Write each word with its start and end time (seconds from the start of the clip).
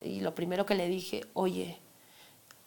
Y 0.00 0.20
lo 0.20 0.34
primero 0.34 0.66
que 0.66 0.74
le 0.74 0.88
dije, 0.88 1.24
oye, 1.32 1.78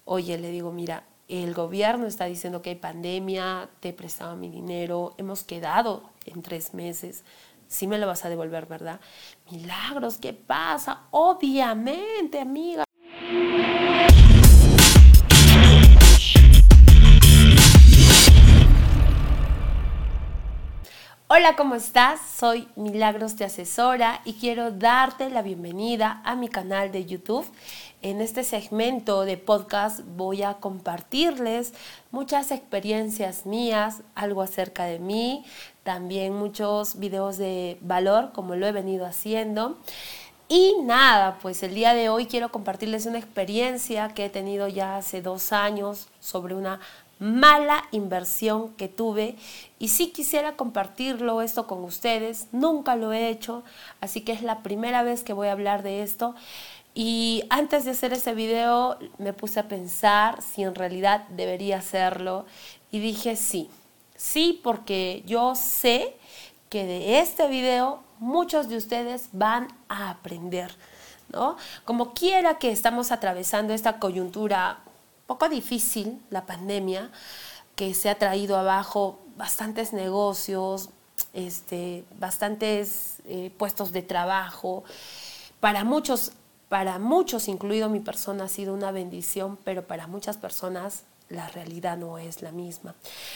oye, 0.06 0.38
le 0.38 0.50
digo, 0.50 0.72
mira, 0.72 1.04
el 1.28 1.54
gobierno 1.54 2.08
está 2.08 2.26
diciendo 2.26 2.62
que 2.62 2.72
hay 2.72 2.76
pandemia, 2.76 3.70
te 3.80 3.90
he 3.90 3.94
prestado 3.94 4.36
mi 4.36 4.50
dinero, 4.50 5.14
hemos 5.18 5.44
quedado 5.44 6.10
en 6.26 6.42
tres 6.42 6.74
meses, 6.74 7.24
sí 7.68 7.86
me 7.86 8.00
lo 8.00 8.08
vas 8.08 8.26
a 8.26 8.30
devolver, 8.30 8.66
¿verdad? 8.66 9.00
Milagros, 9.52 10.18
¿qué 10.18 10.34
pasa? 10.34 11.04
Obviamente, 11.12 12.40
amiga. 12.40 12.84
Hola, 21.40 21.56
¿cómo 21.56 21.76
estás? 21.76 22.20
Soy 22.38 22.68
Milagros 22.76 23.38
de 23.38 23.46
Asesora 23.46 24.20
y 24.26 24.34
quiero 24.34 24.72
darte 24.72 25.30
la 25.30 25.42
bienvenida 25.42 26.22
a 26.26 26.36
mi 26.36 26.50
canal 26.50 26.92
de 26.92 27.06
YouTube. 27.06 27.50
En 28.02 28.20
este 28.20 28.44
segmento 28.44 29.24
de 29.24 29.38
podcast 29.38 30.02
voy 30.18 30.44
a 30.44 30.56
compartirles 30.56 31.74
muchas 32.12 32.52
experiencias 32.52 33.46
mías, 33.46 34.02
algo 34.16 34.42
acerca 34.42 34.84
de 34.84 35.00
mí, 35.00 35.46
también 35.84 36.34
muchos 36.34 37.00
videos 37.00 37.38
de 37.38 37.78
valor 37.80 38.34
como 38.34 38.56
lo 38.56 38.68
he 38.68 38.74
venido 38.74 39.06
haciendo. 39.06 39.78
Y 40.50 40.74
nada, 40.84 41.38
pues 41.42 41.64
el 41.64 41.74
día 41.74 41.94
de 41.94 42.10
hoy 42.10 42.26
quiero 42.26 42.52
compartirles 42.52 43.06
una 43.06 43.18
experiencia 43.18 44.10
que 44.10 44.26
he 44.26 44.30
tenido 44.30 44.68
ya 44.68 44.98
hace 44.98 45.22
dos 45.22 45.54
años 45.54 46.10
sobre 46.20 46.54
una 46.54 46.82
mala 47.20 47.84
inversión 47.92 48.74
que 48.76 48.88
tuve 48.88 49.36
y 49.78 49.90
sí 49.90 50.12
quisiera 50.12 50.56
compartirlo 50.56 51.42
esto 51.42 51.68
con 51.68 51.84
ustedes, 51.84 52.48
nunca 52.52 52.96
lo 52.96 53.12
he 53.14 53.30
hecho, 53.30 53.64
así 54.02 54.22
que 54.22 54.32
es 54.32 54.42
la 54.42 54.64
primera 54.64 55.04
vez 55.04 55.24
que 55.24 55.34
voy 55.34 55.50
a 55.50 55.52
hablar 55.52 55.84
de 55.84 56.02
esto. 56.02 56.34
Y 56.96 57.44
antes 57.50 57.86
de 57.86 57.92
hacer 57.92 58.14
ese 58.14 58.34
video 58.34 58.98
me 59.20 59.34
puse 59.34 59.60
a 59.60 59.68
pensar 59.68 60.42
si 60.42 60.64
en 60.64 60.76
realidad 60.76 61.28
debería 61.30 61.78
hacerlo 61.78 62.46
y 62.92 63.00
dije 63.00 63.36
sí, 63.36 63.70
sí 64.16 64.60
porque 64.64 65.24
yo 65.26 65.56
sé 65.56 66.16
que 66.70 66.86
de 66.86 67.20
este 67.20 67.48
video 67.48 68.02
muchos 68.20 68.70
de 68.70 68.78
ustedes 68.78 69.30
van 69.34 69.68
a 69.88 70.10
aprender. 70.10 70.76
¿No? 71.32 71.58
Como 71.86 72.16
quiera 72.16 72.58
que 72.58 72.72
estamos 72.72 73.12
atravesando 73.12 73.76
esta 73.76 74.00
coyuntura 74.00 74.80
poco 75.30 75.48
difícil, 75.48 76.20
la 76.32 76.48
pandemia, 76.48 77.12
que 77.76 77.94
se 77.94 78.10
ha 78.10 78.18
traído 78.18 78.58
abajo 78.58 79.20
bastantes 79.38 79.94
negocios, 79.94 80.90
este, 81.34 82.04
bastantes 82.20 83.18
eh, 83.26 83.52
puestos 83.56 83.92
de 83.92 84.02
trabajo. 84.02 84.84
Para 85.60 85.84
muchos, 85.84 86.32
para 86.68 86.98
muchos, 86.98 87.48
incluido 87.48 87.90
mi 87.90 88.00
persona, 88.00 88.46
ha 88.46 88.48
sido 88.48 88.74
una 88.74 88.92
bendición, 88.92 89.60
pero 89.64 89.86
para 89.86 90.08
muchas 90.08 90.38
personas 90.38 91.04
la 91.30 91.48
realidad 91.50 91.98
no 91.98 92.18
es 92.18 92.42
la 92.42 92.52
misma. 92.52 92.96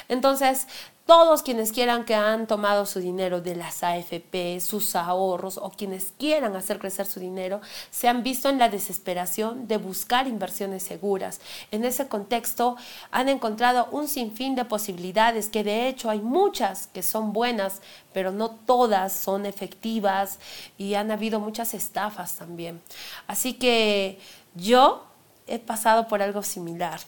Entonces, 0.09 0.67
todos 1.05 1.43
quienes 1.43 1.73
quieran 1.73 2.05
que 2.05 2.15
han 2.15 2.47
tomado 2.47 2.85
su 2.85 2.99
dinero 2.99 3.41
de 3.41 3.55
las 3.55 3.83
AFP, 3.83 4.59
sus 4.61 4.95
ahorros 4.95 5.57
o 5.57 5.69
quienes 5.69 6.13
quieran 6.17 6.55
hacer 6.55 6.79
crecer 6.79 7.05
su 7.05 7.19
dinero, 7.19 7.59
se 7.91 8.07
han 8.07 8.23
visto 8.23 8.49
en 8.49 8.57
la 8.57 8.69
desesperación 8.69 9.67
de 9.67 9.77
buscar 9.77 10.27
inversiones 10.27 10.83
seguras. 10.83 11.41
En 11.71 11.83
ese 11.83 12.07
contexto 12.07 12.77
han 13.11 13.27
encontrado 13.27 13.87
un 13.91 14.07
sinfín 14.07 14.55
de 14.55 14.65
posibilidades 14.65 15.49
que 15.49 15.63
de 15.63 15.89
hecho 15.89 16.09
hay 16.09 16.21
muchas 16.21 16.87
que 16.87 17.03
son 17.03 17.33
buenas, 17.33 17.81
pero 18.13 18.31
no 18.31 18.51
todas 18.51 19.11
son 19.11 19.45
efectivas 19.45 20.39
y 20.77 20.93
han 20.93 21.11
habido 21.11 21.39
muchas 21.41 21.73
estafas 21.73 22.35
también. 22.35 22.81
Así 23.27 23.53
que 23.53 24.19
yo 24.55 25.05
he 25.47 25.59
pasado 25.59 26.07
por 26.07 26.21
algo 26.21 26.43
similar. 26.43 27.01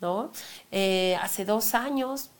¿No? 0.00 0.30
Eh, 0.70 1.16
hace 1.20 1.44
dos 1.44 1.74
años, 1.74 2.30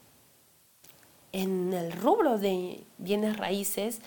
en 1.33 1.72
el 1.72 1.92
rubro 1.92 2.39
de 2.39 2.84
bienes 2.98 3.36
raíces, 3.36 4.01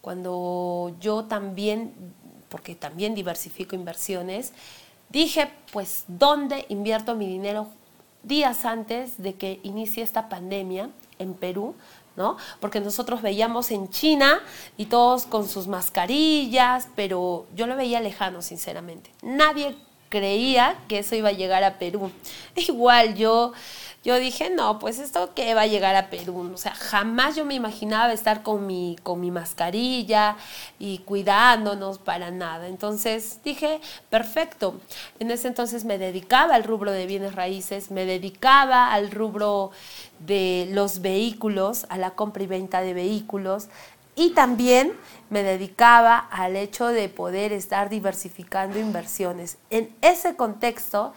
cuando 0.00 0.96
yo 1.00 1.24
también, 1.24 1.92
porque 2.48 2.74
también 2.74 3.14
diversifico 3.14 3.76
inversiones, 3.76 4.52
dije, 5.10 5.50
pues, 5.72 6.04
¿dónde 6.08 6.64
invierto 6.68 7.14
mi 7.14 7.26
dinero 7.26 7.68
días 8.22 8.64
antes 8.64 9.22
de 9.22 9.34
que 9.34 9.60
inicie 9.62 10.02
esta 10.02 10.28
pandemia 10.28 10.90
en 11.18 11.34
Perú? 11.34 11.74
¿No? 12.16 12.36
Porque 12.60 12.80
nosotros 12.80 13.22
veíamos 13.22 13.70
en 13.70 13.88
China 13.88 14.40
y 14.76 14.86
todos 14.86 15.26
con 15.26 15.48
sus 15.48 15.68
mascarillas, 15.68 16.88
pero 16.96 17.46
yo 17.54 17.66
lo 17.66 17.76
veía 17.76 18.00
lejano, 18.00 18.42
sinceramente. 18.42 19.10
Nadie 19.22 19.76
creía 20.10 20.76
que 20.88 20.98
eso 20.98 21.14
iba 21.14 21.30
a 21.30 21.32
llegar 21.32 21.64
a 21.64 21.78
Perú. 21.78 22.10
Igual 22.56 23.14
yo, 23.14 23.52
yo 24.04 24.16
dije, 24.18 24.50
no, 24.50 24.78
pues 24.78 24.98
esto 24.98 25.32
que 25.34 25.54
va 25.54 25.62
a 25.62 25.66
llegar 25.66 25.94
a 25.96 26.10
Perú. 26.10 26.50
O 26.52 26.58
sea, 26.58 26.74
jamás 26.74 27.36
yo 27.36 27.46
me 27.46 27.54
imaginaba 27.54 28.12
estar 28.12 28.42
con 28.42 28.66
mi, 28.66 28.98
con 29.02 29.20
mi 29.20 29.30
mascarilla 29.30 30.36
y 30.78 30.98
cuidándonos 30.98 31.98
para 31.98 32.30
nada. 32.30 32.66
Entonces 32.66 33.38
dije, 33.44 33.80
perfecto. 34.10 34.80
En 35.20 35.30
ese 35.30 35.48
entonces 35.48 35.84
me 35.84 35.96
dedicaba 35.96 36.56
al 36.56 36.64
rubro 36.64 36.90
de 36.90 37.06
bienes 37.06 37.34
raíces, 37.34 37.90
me 37.90 38.04
dedicaba 38.04 38.92
al 38.92 39.12
rubro 39.12 39.70
de 40.18 40.68
los 40.72 41.00
vehículos, 41.00 41.86
a 41.88 41.96
la 41.96 42.10
compra 42.10 42.42
y 42.42 42.46
venta 42.46 42.80
de 42.82 42.94
vehículos 42.94 43.68
y 44.16 44.30
también 44.30 44.92
me 45.30 45.42
dedicaba 45.42 46.18
al 46.18 46.56
hecho 46.56 46.88
de 46.88 47.08
poder 47.08 47.52
estar 47.52 47.88
diversificando 47.88 48.78
inversiones. 48.78 49.56
En 49.70 49.94
ese 50.02 50.36
contexto 50.36 51.14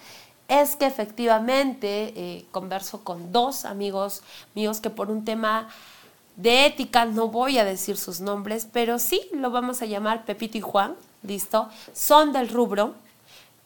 es 0.48 0.76
que 0.76 0.86
efectivamente 0.86 2.14
eh, 2.16 2.46
converso 2.52 3.04
con 3.04 3.32
dos 3.32 3.66
amigos 3.66 4.22
míos 4.54 4.80
que 4.80 4.90
por 4.90 5.10
un 5.10 5.26
tema 5.26 5.70
de 6.36 6.66
ética, 6.66 7.06
no 7.06 7.28
voy 7.28 7.58
a 7.58 7.66
decir 7.66 7.98
sus 7.98 8.20
nombres, 8.20 8.68
pero 8.72 9.00
sí 9.00 9.22
lo 9.34 9.52
vamos 9.52 9.82
a 9.82 9.86
llamar 9.86 10.26
Pepito 10.26 10.58
y 10.58 10.62
Juan, 10.62 10.96
listo, 11.22 11.70
son 11.94 12.34
del 12.34 12.50
rubro, 12.50 12.96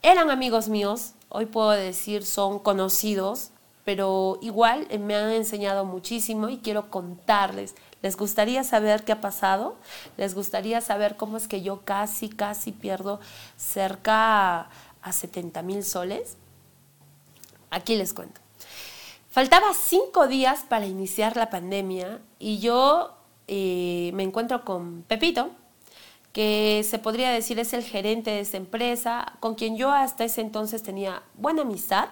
eran 0.02 0.30
amigos 0.30 0.68
míos, 0.70 1.14
hoy 1.30 1.46
puedo 1.46 1.72
decir 1.72 2.26
son 2.26 2.60
conocidos, 2.60 3.52
pero 3.86 4.38
igual 4.42 4.86
me 5.00 5.16
han 5.16 5.32
enseñado 5.32 5.86
muchísimo 5.86 6.50
y 6.50 6.58
quiero 6.58 6.90
contarles 6.90 7.74
¿Les 8.08 8.16
gustaría 8.16 8.64
saber 8.64 9.04
qué 9.04 9.12
ha 9.12 9.20
pasado? 9.20 9.76
¿Les 10.16 10.34
gustaría 10.34 10.80
saber 10.80 11.18
cómo 11.18 11.36
es 11.36 11.50
que 11.50 11.62
yo 11.62 11.82
casi, 11.84 12.30
casi 12.30 12.72
pierdo 12.72 13.20
cerca 13.58 14.70
a, 15.02 15.12
70 15.12 15.62
mil 15.62 15.84
soles? 15.84 16.38
Aquí 17.70 17.98
les 17.98 18.14
cuento. 18.14 18.40
Faltaba 19.30 19.74
cinco 19.74 20.30
días 20.30 20.64
para 20.70 20.86
iniciar 20.86 21.36
la 21.36 21.50
pandemia 21.50 22.22
y 22.40 22.60
yo 22.60 23.14
eh, 23.50 24.12
me 24.14 24.24
encuentro 24.24 24.64
con 24.64 25.04
Pepito, 25.04 25.50
que 26.32 26.86
se 26.90 27.00
podría 27.00 27.32
decir 27.32 27.60
es 27.60 27.74
el 27.74 27.84
gerente 27.84 28.32
de 28.32 28.40
esta 28.40 28.56
empresa, 28.56 29.34
con 29.42 29.56
quien 29.56 29.76
yo 29.76 29.92
hasta 29.92 30.24
ese 30.24 30.40
entonces 30.40 30.82
tenía 30.82 31.24
buena 31.34 31.64
amistad. 31.64 32.08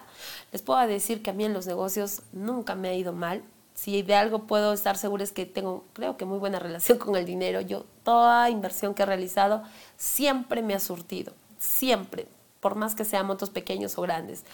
Les 0.52 0.60
puedo 0.60 0.86
decir 0.86 1.22
que 1.22 1.30
a 1.30 1.32
mí 1.32 1.46
en 1.46 1.54
los 1.54 1.66
negocios 1.66 2.20
nunca 2.32 2.74
me 2.74 2.90
ha 2.90 2.94
ido 2.94 3.14
mal, 3.14 3.42
si 3.76 4.00
de 4.00 4.14
algo 4.14 4.46
puedo 4.46 4.72
estar 4.72 4.96
segura 4.96 5.22
es 5.22 5.32
que 5.32 5.44
tengo, 5.44 5.84
creo 5.92 6.16
que 6.16 6.24
muy 6.24 6.38
buena 6.38 6.58
relación 6.58 6.96
con 6.96 7.14
el 7.14 7.26
dinero. 7.26 7.60
Yo, 7.60 7.84
toda 8.04 8.48
inversión 8.48 8.94
que 8.94 9.02
he 9.02 9.06
realizado 9.06 9.62
siempre 9.98 10.62
me 10.62 10.72
ha 10.72 10.80
surtido, 10.80 11.34
siempre, 11.58 12.26
por 12.60 12.74
más 12.74 12.94
que 12.94 13.04
sean 13.04 13.26
montos 13.26 13.50
pequeños 13.50 13.98
o 13.98 14.02
grandes. 14.02 14.44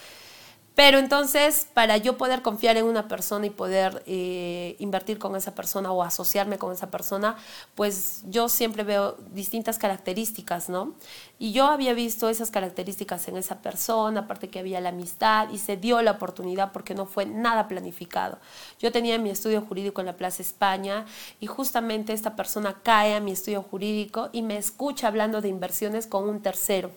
Pero 0.75 0.97
entonces, 0.97 1.67
para 1.71 1.97
yo 1.97 2.17
poder 2.17 2.41
confiar 2.41 2.77
en 2.77 2.85
una 2.85 3.07
persona 3.07 3.45
y 3.45 3.51
poder 3.51 4.01
eh, 4.07 4.75
invertir 4.79 5.19
con 5.19 5.35
esa 5.35 5.53
persona 5.53 5.91
o 5.91 6.01
asociarme 6.01 6.57
con 6.57 6.73
esa 6.73 6.89
persona, 6.89 7.35
pues 7.75 8.23
yo 8.25 8.49
siempre 8.49 8.83
veo 8.83 9.15
distintas 9.33 9.77
características, 9.77 10.69
¿no? 10.69 10.95
Y 11.37 11.51
yo 11.51 11.65
había 11.65 11.93
visto 11.93 12.27
esas 12.27 12.49
características 12.49 13.27
en 13.27 13.37
esa 13.37 13.61
persona, 13.61 14.21
aparte 14.21 14.49
que 14.49 14.59
había 14.59 14.81
la 14.81 14.89
amistad 14.89 15.49
y 15.51 15.59
se 15.59 15.77
dio 15.77 16.01
la 16.01 16.11
oportunidad 16.11 16.71
porque 16.71 16.95
no 16.95 17.05
fue 17.05 17.27
nada 17.27 17.67
planificado. 17.67 18.39
Yo 18.79 18.91
tenía 18.91 19.19
mi 19.19 19.29
estudio 19.29 19.61
jurídico 19.61 20.01
en 20.01 20.07
la 20.07 20.17
Plaza 20.17 20.41
España 20.41 21.05
y 21.39 21.45
justamente 21.45 22.13
esta 22.13 22.35
persona 22.35 22.77
cae 22.81 23.15
a 23.15 23.19
mi 23.19 23.31
estudio 23.31 23.61
jurídico 23.61 24.29
y 24.31 24.41
me 24.41 24.57
escucha 24.57 25.07
hablando 25.07 25.39
de 25.39 25.49
inversiones 25.49 26.07
con 26.07 26.27
un 26.27 26.41
tercero. 26.41 26.89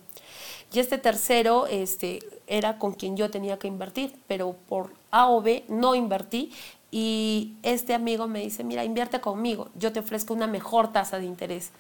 Y 0.77 0.79
este 0.79 0.99
tercero 0.99 1.67
este, 1.67 2.19
era 2.47 2.79
con 2.79 2.93
quien 2.93 3.17
yo 3.17 3.31
tenía 3.31 3.59
que 3.59 3.67
invertir, 3.67 4.15
pero 4.27 4.55
por 4.69 4.93
A 5.11 5.31
o 5.31 5.41
B 5.41 5.65
no 5.69 5.95
invertí. 5.95 6.53
Y 6.91 7.55
este 7.63 7.95
amigo 7.95 8.29
me 8.29 8.41
dice, 8.41 8.63
mira, 8.63 8.85
invierte 8.85 9.19
conmigo, 9.23 9.71
yo 9.75 9.91
te 9.91 10.01
ofrezco 10.01 10.35
una 10.35 10.47
mejor 10.47 10.93
tasa 10.93 11.19
de 11.19 11.25
interés. 11.25 11.71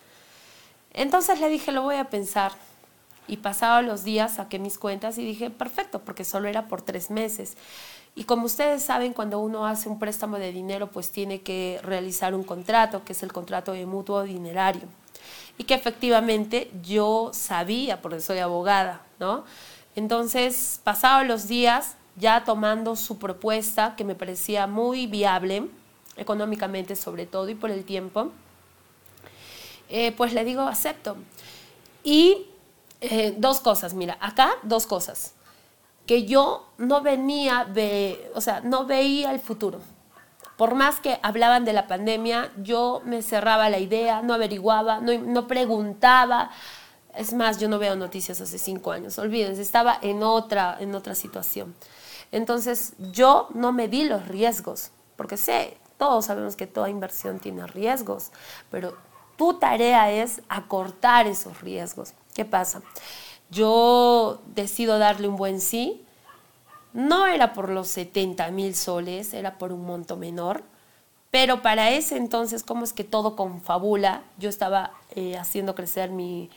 Entonces 0.94 1.38
le 1.40 1.50
dije, 1.50 1.72
lo 1.72 1.82
voy 1.82 1.96
a 1.96 2.08
pensar. 2.08 2.52
Y 3.28 3.36
pasaba 3.36 3.82
los 3.82 4.02
días, 4.02 4.36
saqué 4.36 4.58
mis 4.58 4.78
cuentas 4.78 5.18
y 5.18 5.26
dije, 5.26 5.50
perfecto, 5.50 6.00
porque 6.00 6.24
solo 6.24 6.48
era 6.48 6.66
por 6.66 6.80
tres 6.80 7.10
meses. 7.10 7.58
Y 8.14 8.24
como 8.24 8.46
ustedes 8.46 8.82
saben, 8.82 9.12
cuando 9.12 9.40
uno 9.40 9.66
hace 9.66 9.90
un 9.90 9.98
préstamo 9.98 10.38
de 10.38 10.52
dinero, 10.52 10.90
pues 10.90 11.10
tiene 11.10 11.42
que 11.42 11.80
realizar 11.82 12.34
un 12.34 12.44
contrato, 12.44 13.04
que 13.04 13.12
es 13.12 13.22
el 13.22 13.30
contrato 13.30 13.72
de 13.72 13.84
mutuo 13.84 14.22
dinerario. 14.22 14.88
Y 15.58 15.64
que 15.64 15.74
efectivamente 15.74 16.70
yo 16.82 17.30
sabía, 17.32 18.02
porque 18.02 18.20
soy 18.20 18.38
abogada, 18.38 19.02
¿no? 19.18 19.44
Entonces, 19.94 20.80
pasados 20.84 21.26
los 21.26 21.48
días, 21.48 21.96
ya 22.16 22.44
tomando 22.44 22.96
su 22.96 23.18
propuesta, 23.18 23.96
que 23.96 24.04
me 24.04 24.14
parecía 24.14 24.66
muy 24.66 25.06
viable, 25.06 25.68
económicamente 26.16 26.96
sobre 26.96 27.26
todo 27.26 27.48
y 27.48 27.54
por 27.54 27.70
el 27.70 27.84
tiempo, 27.84 28.30
eh, 29.88 30.12
pues 30.12 30.32
le 30.32 30.44
digo, 30.44 30.62
acepto. 30.62 31.16
Y 32.04 32.46
eh, 33.00 33.34
dos 33.36 33.60
cosas, 33.60 33.94
mira, 33.94 34.16
acá 34.20 34.50
dos 34.62 34.86
cosas, 34.86 35.34
que 36.06 36.24
yo 36.24 36.68
no 36.78 37.02
venía, 37.02 37.64
de, 37.64 38.30
o 38.34 38.40
sea, 38.40 38.60
no 38.60 38.86
veía 38.86 39.32
el 39.32 39.40
futuro. 39.40 39.80
Por 40.56 40.74
más 40.74 41.00
que 41.00 41.18
hablaban 41.22 41.64
de 41.64 41.72
la 41.72 41.86
pandemia, 41.86 42.50
yo 42.56 43.02
me 43.04 43.22
cerraba 43.22 43.68
la 43.68 43.78
idea, 43.78 44.22
no 44.22 44.34
averiguaba, 44.34 45.00
no, 45.00 45.46
preguntaba. 45.46 46.50
Es 47.14 47.32
más, 47.32 47.58
yo 47.58 47.68
no 47.68 47.78
veo 47.78 47.96
noticias 47.96 48.40
hace 48.40 48.58
cinco 48.58 48.92
años, 48.92 49.18
olvídense, 49.18 49.62
estaba 49.62 49.98
en 50.00 50.22
otra, 50.22 50.76
en 50.80 50.94
otra 50.94 51.14
situación. 51.14 51.74
Entonces 52.32 52.94
yo 53.12 53.48
no 53.54 53.72
me 53.72 53.88
di 53.88 54.04
los 54.04 54.28
riesgos, 54.28 54.90
porque 55.16 55.36
sé, 55.36 55.76
todos 55.98 56.26
sabemos 56.26 56.56
que 56.56 56.66
toda 56.66 56.90
inversión 56.90 57.38
tiene 57.38 57.66
riesgos, 57.66 58.32
pero 58.70 58.96
tu 59.36 59.54
tarea 59.54 60.10
es 60.10 60.42
acortar 60.48 61.26
esos 61.26 61.60
riesgos. 61.60 62.12
¿Qué 62.34 62.44
pasa? 62.44 62.82
Yo 63.50 64.40
decido 64.54 64.98
darle 64.98 65.28
un 65.28 65.36
buen 65.36 65.60
sí. 65.60 66.05
No 66.96 67.26
era 67.26 67.52
por 67.52 67.68
los 67.68 67.88
70 67.88 68.50
mil 68.52 68.74
soles, 68.74 69.34
era 69.34 69.58
por 69.58 69.70
un 69.70 69.84
monto 69.84 70.16
menor. 70.16 70.62
Pero 71.30 71.60
para 71.60 71.90
ese 71.90 72.16
entonces, 72.16 72.62
¿cómo 72.62 72.84
es 72.84 72.94
que 72.94 73.04
todo 73.04 73.36
confabula? 73.36 74.22
Yo 74.38 74.48
estaba 74.48 74.92
eh, 75.14 75.36
haciendo 75.36 75.74
crecer 75.74 76.10
mi, 76.10 76.48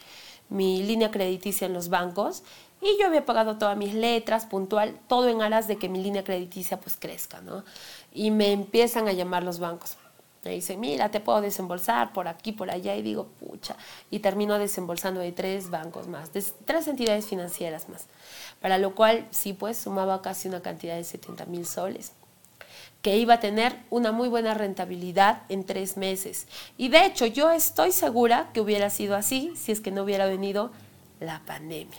mi 0.48 0.82
línea 0.82 1.12
crediticia 1.12 1.68
en 1.68 1.74
los 1.74 1.90
bancos 1.90 2.44
y 2.80 2.98
yo 2.98 3.08
había 3.08 3.26
pagado 3.26 3.58
todas 3.58 3.76
mis 3.76 3.94
letras, 3.94 4.46
puntual, 4.46 4.98
todo 5.10 5.28
en 5.28 5.42
aras 5.42 5.68
de 5.68 5.76
que 5.76 5.90
mi 5.90 6.02
línea 6.02 6.24
crediticia 6.24 6.80
pues 6.80 6.96
crezca, 6.98 7.42
¿no? 7.42 7.66
Y 8.14 8.32
me 8.32 8.54
empiezan 8.54 9.10
a 9.10 9.12
llamar 9.12 9.44
los 9.44 9.60
bancos. 9.60 9.98
Me 10.46 10.52
dicen, 10.52 10.80
mira, 10.80 11.12
te 11.12 11.20
puedo 11.20 11.42
desembolsar 11.42 12.14
por 12.14 12.30
aquí, 12.30 12.54
por 12.54 12.72
allá, 12.72 12.96
y 12.96 13.02
digo, 13.02 13.28
pucha, 13.42 13.76
y 14.10 14.20
termino 14.20 14.58
desembolsando 14.58 15.20
de 15.20 15.34
tres 15.34 15.70
bancos 15.70 16.08
más, 16.08 16.32
de 16.32 16.42
tres 16.64 16.88
entidades 16.88 17.26
financieras 17.26 17.90
más, 17.90 18.06
para 18.62 18.78
lo 18.78 18.96
cual 18.96 19.28
sí, 19.32 19.54
pues 19.54 19.78
sumaba 19.78 20.22
casi 20.22 20.48
una 20.48 20.62
cantidad 20.62 20.96
de 20.96 21.04
70 21.04 21.46
mil 21.46 21.66
soles 21.66 22.14
que 23.02 23.18
iba 23.18 23.36
a 23.36 23.40
tener 23.40 23.78
una 23.90 24.12
muy 24.12 24.28
buena 24.28 24.54
rentabilidad 24.54 25.44
en 25.50 25.64
tres 25.64 25.96
meses. 25.96 26.48
Y 26.78 26.90
de 26.90 27.06
hecho, 27.06 27.26
yo 27.26 27.52
estoy 27.52 27.92
segura 27.92 28.50
que 28.54 28.62
hubiera 28.62 28.90
sido 28.90 29.16
así 29.16 29.54
si 29.56 29.72
es 29.72 29.80
que 29.80 29.92
no 29.92 30.04
hubiera 30.04 30.26
venido 30.26 30.72
la 31.20 31.42
pandemia. 31.46 31.98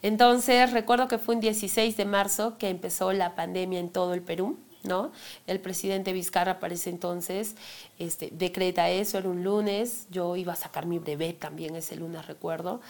Entonces, 0.00 0.72
recuerdo 0.72 1.06
que 1.06 1.18
fue 1.18 1.34
un 1.34 1.40
16 1.40 1.96
de 1.96 2.04
marzo 2.04 2.56
que 2.58 2.68
empezó 2.68 3.12
la 3.12 3.34
pandemia 3.34 3.78
en 3.78 3.90
todo 3.90 4.14
el 4.14 4.22
Perú. 4.22 4.58
¿No? 4.84 5.12
El 5.46 5.60
presidente 5.60 6.12
Vizcarra 6.12 6.52
aparece 6.54 6.90
entonces, 6.90 7.54
este, 8.00 8.30
decreta 8.32 8.90
eso, 8.90 9.16
era 9.16 9.28
un 9.28 9.44
lunes, 9.44 10.08
yo 10.10 10.34
iba 10.34 10.54
a 10.54 10.56
sacar 10.56 10.86
mi 10.86 10.98
brevet 10.98 11.38
también 11.38 11.76
ese 11.76 11.94
lunes, 11.94 12.26
recuerdo. 12.26 12.80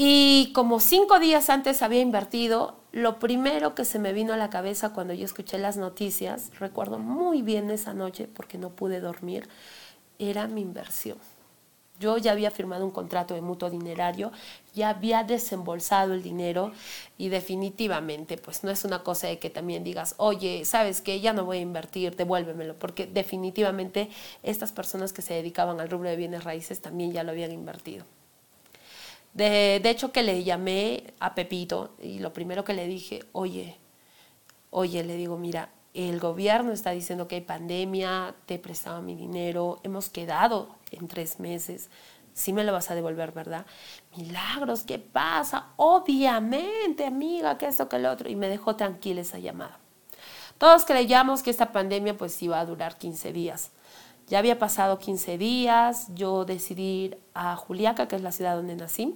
Y 0.00 0.52
como 0.52 0.78
cinco 0.78 1.18
días 1.18 1.50
antes 1.50 1.82
había 1.82 2.00
invertido, 2.00 2.76
lo 2.92 3.18
primero 3.18 3.74
que 3.74 3.84
se 3.84 3.98
me 3.98 4.12
vino 4.12 4.32
a 4.32 4.36
la 4.36 4.48
cabeza 4.48 4.92
cuando 4.92 5.12
yo 5.12 5.24
escuché 5.24 5.58
las 5.58 5.76
noticias, 5.76 6.52
recuerdo 6.60 7.00
muy 7.00 7.42
bien 7.42 7.68
esa 7.72 7.94
noche 7.94 8.28
porque 8.32 8.58
no 8.58 8.70
pude 8.70 9.00
dormir, 9.00 9.48
era 10.20 10.46
mi 10.46 10.60
inversión. 10.60 11.18
Yo 11.98 12.16
ya 12.16 12.30
había 12.30 12.52
firmado 12.52 12.84
un 12.84 12.92
contrato 12.92 13.34
de 13.34 13.40
mutuo 13.40 13.70
dinerario, 13.70 14.30
ya 14.72 14.90
había 14.90 15.24
desembolsado 15.24 16.14
el 16.14 16.22
dinero 16.22 16.70
y 17.16 17.28
definitivamente, 17.28 18.36
pues 18.38 18.62
no 18.62 18.70
es 18.70 18.84
una 18.84 19.02
cosa 19.02 19.26
de 19.26 19.40
que 19.40 19.50
también 19.50 19.82
digas, 19.82 20.14
oye, 20.18 20.64
sabes 20.64 21.02
que 21.02 21.18
ya 21.20 21.32
no 21.32 21.44
voy 21.44 21.58
a 21.58 21.62
invertir, 21.62 22.14
devuélvemelo, 22.14 22.76
porque 22.76 23.08
definitivamente 23.08 24.10
estas 24.44 24.70
personas 24.70 25.12
que 25.12 25.22
se 25.22 25.34
dedicaban 25.34 25.80
al 25.80 25.90
rubro 25.90 26.08
de 26.08 26.14
bienes 26.14 26.44
raíces 26.44 26.80
también 26.80 27.10
ya 27.10 27.24
lo 27.24 27.32
habían 27.32 27.50
invertido. 27.50 28.04
De, 29.38 29.88
hecho, 29.88 30.10
que 30.10 30.24
le 30.24 30.42
llamé 30.42 31.14
a 31.20 31.36
Pepito 31.36 31.94
y 32.02 32.18
lo 32.18 32.32
primero 32.32 32.64
que 32.64 32.74
le 32.74 32.88
dije, 32.88 33.20
oye, 33.30 33.78
oye, 34.70 35.04
le 35.04 35.14
digo, 35.14 35.38
mira, 35.38 35.70
el 35.94 36.18
gobierno 36.18 36.72
está 36.72 36.90
diciendo 36.90 37.28
que 37.28 37.36
hay 37.36 37.40
pandemia, 37.42 38.34
te 38.46 38.54
he 38.54 38.58
prestado 38.58 39.00
mi 39.00 39.14
dinero, 39.14 39.78
hemos 39.84 40.08
quedado 40.08 40.74
en 40.90 41.06
tres 41.06 41.38
meses, 41.38 41.88
sí 42.34 42.52
me 42.52 42.64
lo 42.64 42.72
vas 42.72 42.90
a 42.90 42.96
devolver, 42.96 43.30
¿verdad? 43.30 43.64
Milagros, 44.16 44.82
¿qué 44.82 44.98
pasa? 44.98 45.68
Obviamente, 45.76 47.06
amiga, 47.06 47.58
que 47.58 47.66
esto, 47.66 47.88
que 47.88 48.00
lo 48.00 48.10
otro. 48.10 48.28
Y 48.28 48.34
me 48.34 48.48
dejó 48.48 48.74
tranquila 48.74 49.20
esa 49.20 49.38
llamada. 49.38 49.78
Todos 50.58 50.84
creíamos 50.84 51.44
que 51.44 51.50
esta 51.50 51.70
pandemia 51.70 52.16
pues 52.16 52.42
iba 52.42 52.58
a 52.58 52.66
durar 52.66 52.98
15 52.98 53.32
días. 53.32 53.70
Ya 54.28 54.38
había 54.38 54.58
pasado 54.58 54.98
15 54.98 55.38
días, 55.38 56.08
yo 56.14 56.44
decidí 56.44 57.04
ir 57.04 57.18
a 57.32 57.56
Juliaca, 57.56 58.08
que 58.08 58.16
es 58.16 58.22
la 58.22 58.30
ciudad 58.30 58.56
donde 58.56 58.76
nací, 58.76 59.14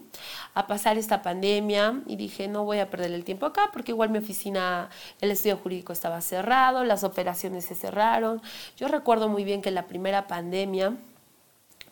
a 0.55 0.67
pasar 0.67 0.97
esta 0.97 1.21
pandemia 1.21 2.03
y 2.07 2.17
dije, 2.17 2.49
no 2.49 2.65
voy 2.65 2.79
a 2.79 2.89
perder 2.89 3.13
el 3.13 3.23
tiempo 3.23 3.45
acá 3.45 3.69
porque 3.75 3.93
igual 3.93 4.09
mi 4.09 4.19
oficina, 4.19 4.89
el 5.21 5.31
estudio 5.31 5.59
jurídico 5.59 5.93
estaba 5.93 6.23
cerrado, 6.23 6.83
las 6.85 7.05
operaciones 7.05 7.67
se 7.67 7.75
cerraron. 7.75 8.41
Yo 8.79 8.89
recuerdo 8.89 9.29
muy 9.29 9.45
bien 9.45 9.61
que 9.61 9.71
la 9.71 9.87
primera 9.87 10.27
pandemia 10.27 10.97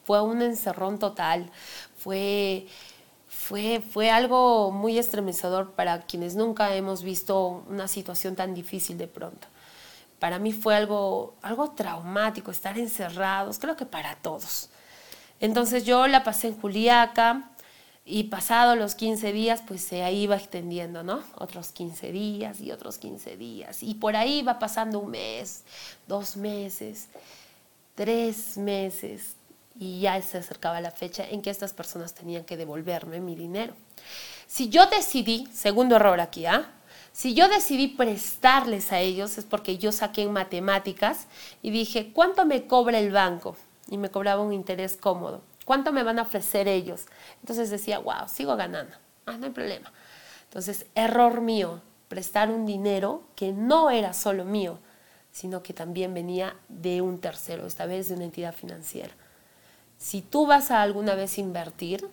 fue 0.04 0.22
un 0.22 0.42
encerrón 0.42 0.98
total, 0.98 1.50
fue... 1.96 2.66
Fue, 3.32 3.80
fue 3.80 4.10
algo 4.10 4.72
muy 4.72 4.98
estremecedor 4.98 5.70
para 5.72 6.02
quienes 6.02 6.34
nunca 6.34 6.74
hemos 6.74 7.04
visto 7.04 7.64
una 7.68 7.86
situación 7.86 8.34
tan 8.34 8.54
difícil 8.54 8.98
de 8.98 9.06
pronto 9.06 9.46
para 10.20 10.38
mí 10.38 10.52
fue 10.52 10.76
algo, 10.76 11.34
algo 11.42 11.72
traumático 11.72 12.50
estar 12.50 12.78
encerrados, 12.78 13.58
creo 13.58 13.76
que 13.76 13.86
para 13.86 14.14
todos. 14.16 14.68
Entonces 15.40 15.84
yo 15.84 16.06
la 16.06 16.22
pasé 16.22 16.48
en 16.48 16.60
Juliaca 16.60 17.50
y 18.04 18.24
pasado 18.24 18.76
los 18.76 18.94
15 18.94 19.32
días, 19.32 19.62
pues 19.66 19.82
se 19.82 20.10
iba 20.12 20.36
extendiendo, 20.36 21.02
¿no? 21.02 21.22
Otros 21.36 21.72
15 21.72 22.12
días 22.12 22.60
y 22.60 22.70
otros 22.70 22.98
15 22.98 23.36
días. 23.38 23.82
Y 23.82 23.94
por 23.94 24.14
ahí 24.14 24.42
va 24.42 24.58
pasando 24.58 24.98
un 24.98 25.10
mes, 25.10 25.64
dos 26.06 26.36
meses, 26.36 27.08
tres 27.94 28.58
meses. 28.58 29.36
Y 29.78 30.00
ya 30.00 30.20
se 30.20 30.38
acercaba 30.38 30.82
la 30.82 30.90
fecha 30.90 31.24
en 31.26 31.40
que 31.40 31.48
estas 31.48 31.72
personas 31.72 32.12
tenían 32.12 32.44
que 32.44 32.58
devolverme 32.58 33.20
mi 33.20 33.34
dinero. 33.34 33.72
Si 34.46 34.68
yo 34.68 34.86
decidí, 34.86 35.48
segundo 35.54 35.96
error 35.96 36.20
aquí, 36.20 36.44
¿ah? 36.44 36.70
Si 37.20 37.34
yo 37.34 37.50
decidí 37.50 37.86
prestarles 37.86 38.92
a 38.92 39.00
ellos 39.00 39.36
es 39.36 39.44
porque 39.44 39.76
yo 39.76 39.92
saqué 39.92 40.22
en 40.22 40.32
matemáticas 40.32 41.26
y 41.60 41.70
dije, 41.70 42.14
¿cuánto 42.14 42.46
me 42.46 42.66
cobra 42.66 42.98
el 42.98 43.12
banco? 43.12 43.58
Y 43.90 43.98
me 43.98 44.10
cobraba 44.10 44.40
un 44.40 44.54
interés 44.54 44.96
cómodo. 44.96 45.42
¿Cuánto 45.66 45.92
me 45.92 46.02
van 46.02 46.18
a 46.18 46.22
ofrecer 46.22 46.66
ellos? 46.66 47.04
Entonces 47.42 47.68
decía, 47.68 47.98
wow, 47.98 48.26
sigo 48.26 48.56
ganando. 48.56 48.96
Ah, 49.26 49.36
no 49.36 49.44
hay 49.44 49.52
problema. 49.52 49.92
Entonces, 50.44 50.86
error 50.94 51.42
mío, 51.42 51.82
prestar 52.08 52.50
un 52.50 52.64
dinero 52.64 53.22
que 53.36 53.52
no 53.52 53.90
era 53.90 54.14
solo 54.14 54.46
mío, 54.46 54.78
sino 55.30 55.62
que 55.62 55.74
también 55.74 56.14
venía 56.14 56.56
de 56.70 57.02
un 57.02 57.20
tercero, 57.20 57.66
esta 57.66 57.84
vez 57.84 58.08
de 58.08 58.14
una 58.14 58.24
entidad 58.24 58.54
financiera. 58.54 59.12
Si 59.98 60.22
tú 60.22 60.46
vas 60.46 60.70
a 60.70 60.80
alguna 60.80 61.14
vez 61.16 61.36
invertir, 61.36 62.08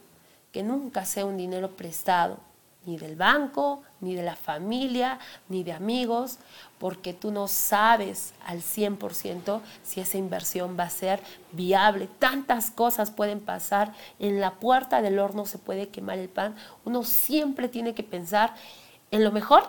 que 0.52 0.64
nunca 0.64 1.06
sea 1.06 1.26
un 1.26 1.38
dinero 1.38 1.78
prestado, 1.78 2.42
ni 2.88 2.98
del 2.98 3.16
banco, 3.16 3.84
ni 4.00 4.16
de 4.16 4.24
la 4.24 4.36
familia, 4.36 5.20
ni 5.50 5.64
de 5.64 5.74
amigos, 5.74 6.40
porque 6.80 7.14
tú 7.14 7.32
no 7.32 7.48
sabes 7.48 8.34
al 8.46 8.62
100% 8.62 9.62
si 9.84 10.00
esa 10.00 10.18
inversión 10.18 10.78
va 10.80 10.86
a 10.86 10.90
ser 10.90 11.22
viable. 11.52 12.08
Tantas 12.18 12.72
cosas 12.72 13.12
pueden 13.12 13.42
pasar, 13.42 13.94
en 14.20 14.40
la 14.40 14.56
puerta 14.56 15.02
del 15.02 15.20
horno 15.20 15.46
se 15.46 15.58
puede 15.58 15.90
quemar 15.90 16.18
el 16.18 16.30
pan. 16.30 16.56
Uno 16.86 17.04
siempre 17.04 17.68
tiene 17.68 17.94
que 17.94 18.04
pensar 18.04 18.56
en 19.12 19.24
lo 19.24 19.32
mejor 19.32 19.66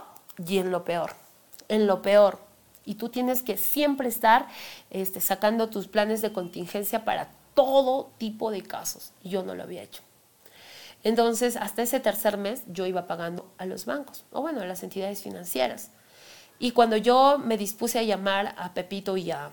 y 0.47 0.59
en 0.59 0.71
lo 0.71 0.85
peor. 0.85 1.15
En 1.69 1.89
lo 1.89 2.01
peor. 2.03 2.39
Y 2.85 2.95
tú 2.95 3.09
tienes 3.09 3.43
que 3.43 3.59
siempre 3.59 4.09
estar 4.09 4.47
este, 4.91 5.21
sacando 5.21 5.69
tus 5.69 5.89
planes 5.89 6.23
de 6.23 6.33
contingencia 6.33 7.05
para 7.05 7.31
todo 7.55 8.11
tipo 8.17 8.53
de 8.53 8.63
casos. 8.63 9.13
Yo 9.25 9.43
no 9.43 9.57
lo 9.57 9.65
había 9.65 9.83
hecho. 9.83 10.08
Entonces, 11.03 11.57
hasta 11.57 11.83
ese 11.83 12.01
tercer 12.01 12.37
mes 12.37 12.63
yo 12.67 12.87
iba 12.87 13.07
pagando 13.07 13.53
a 13.59 13.67
los 13.67 13.85
bancos, 13.85 14.25
o 14.33 14.41
bueno, 14.41 14.61
a 14.61 14.67
las 14.67 14.83
entidades 14.83 15.23
financieras. 15.23 15.91
Y 16.59 16.73
cuando 16.73 16.97
yo 16.97 17.39
me 17.39 17.57
dispuse 17.57 17.99
a 17.99 18.03
llamar 18.03 18.55
a 18.59 18.75
Pepito 18.75 19.17
y 19.17 19.31
a, 19.31 19.51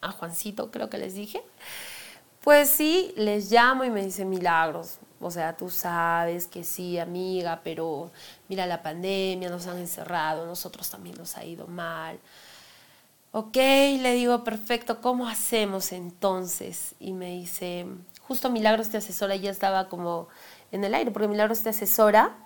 a 0.00 0.10
Juancito, 0.12 0.70
creo 0.70 0.88
que 0.88 0.98
les 0.98 1.14
dije, 1.14 1.42
pues 2.40 2.70
sí, 2.70 3.12
les 3.16 3.50
llamo 3.50 3.84
y 3.84 3.90
me 3.90 4.04
dicen 4.04 4.28
milagros. 4.30 4.98
O 5.20 5.30
sea, 5.30 5.56
tú 5.56 5.70
sabes 5.70 6.46
que 6.46 6.64
sí, 6.64 6.98
amiga, 6.98 7.60
pero 7.64 8.10
mira 8.48 8.66
la 8.66 8.82
pandemia, 8.82 9.48
nos 9.48 9.66
han 9.66 9.78
encerrado, 9.78 10.46
nosotros 10.46 10.90
también 10.90 11.16
nos 11.16 11.36
ha 11.36 11.44
ido 11.44 11.66
mal. 11.66 12.18
Ok, 13.32 13.56
le 13.56 14.14
digo, 14.14 14.44
perfecto, 14.44 15.00
¿cómo 15.00 15.26
hacemos 15.26 15.92
entonces? 15.92 16.94
Y 17.00 17.12
me 17.12 17.30
dice, 17.30 17.86
justo 18.26 18.50
Milagros 18.50 18.90
te 18.90 18.96
asesora 18.96 19.36
ya 19.36 19.50
estaba 19.50 19.88
como 19.88 20.28
en 20.72 20.84
el 20.84 20.94
aire, 20.94 21.10
porque 21.10 21.28
Milagros 21.28 21.62
te 21.62 21.70
asesora 21.70 22.36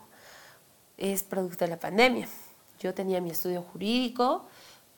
es 0.96 1.22
producto 1.22 1.64
de 1.64 1.70
la 1.70 1.78
pandemia. 1.78 2.28
Yo 2.80 2.94
tenía 2.94 3.20
mi 3.20 3.30
estudio 3.30 3.62
jurídico, 3.62 4.46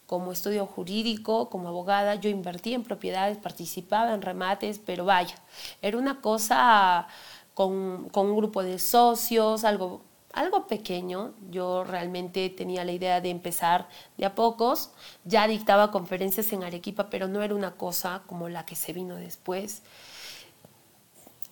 como 0.07 0.33
estudio 0.33 0.67
jurídico, 0.67 1.49
como 1.51 1.69
abogada, 1.69 2.17
yo 2.17 2.29
invertí 2.29 2.75
en 2.75 2.83
propiedades, 2.83 3.39
participaba 3.39 4.13
en 4.13 4.23
remates, 4.23 4.81
pero 4.85 5.05
vaya, 5.05 5.37
era 5.83 5.97
una 5.97 6.21
cosa 6.21 7.07
con, 7.55 8.09
con 8.09 8.27
un 8.27 8.37
grupo 8.37 8.63
de 8.63 8.79
socios, 8.79 9.65
algo 9.65 10.03
algo 10.33 10.67
pequeño. 10.67 11.35
Yo 11.51 11.85
realmente 11.85 12.49
tenía 12.51 12.85
la 12.85 12.93
idea 12.93 13.21
de 13.21 13.31
empezar 13.31 13.89
de 14.17 14.27
a 14.27 14.35
pocos. 14.35 14.91
Ya 15.25 15.47
dictaba 15.47 15.91
conferencias 15.91 16.53
en 16.53 16.65
Arequipa, 16.65 17.11
pero 17.11 17.29
no 17.29 17.43
era 17.43 17.55
una 17.55 17.73
cosa 17.73 18.23
como 18.27 18.49
la 18.49 18.65
que 18.67 18.77
se 18.77 18.93
vino 18.93 19.17
después. 19.17 19.83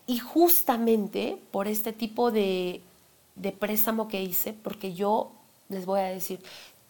Y 0.08 0.18
justamente 0.18 1.38
por 1.52 1.68
este 1.68 1.92
tipo 1.92 2.32
de, 2.32 2.80
de 3.36 3.52
préstamo 3.52 4.08
que 4.08 4.22
hice, 4.22 4.54
porque 4.54 4.94
yo 4.94 5.30
les 5.68 5.84
voy 5.84 6.00
a 6.00 6.04
decir, 6.04 6.40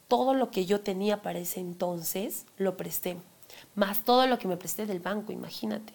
todo 0.07 0.35
lo 0.35 0.53
que 0.53 0.67
yo 0.67 0.81
tenía 0.81 1.21
para 1.21 1.41
ese 1.41 1.59
entonces 1.59 2.47
lo 2.57 2.77
presté, 2.77 3.17
más 3.75 4.05
todo 4.05 4.27
lo 4.29 4.39
que 4.39 4.47
me 4.47 4.57
presté 4.57 4.87
del 4.87 5.01
banco, 5.01 5.33
imagínate. 5.33 5.93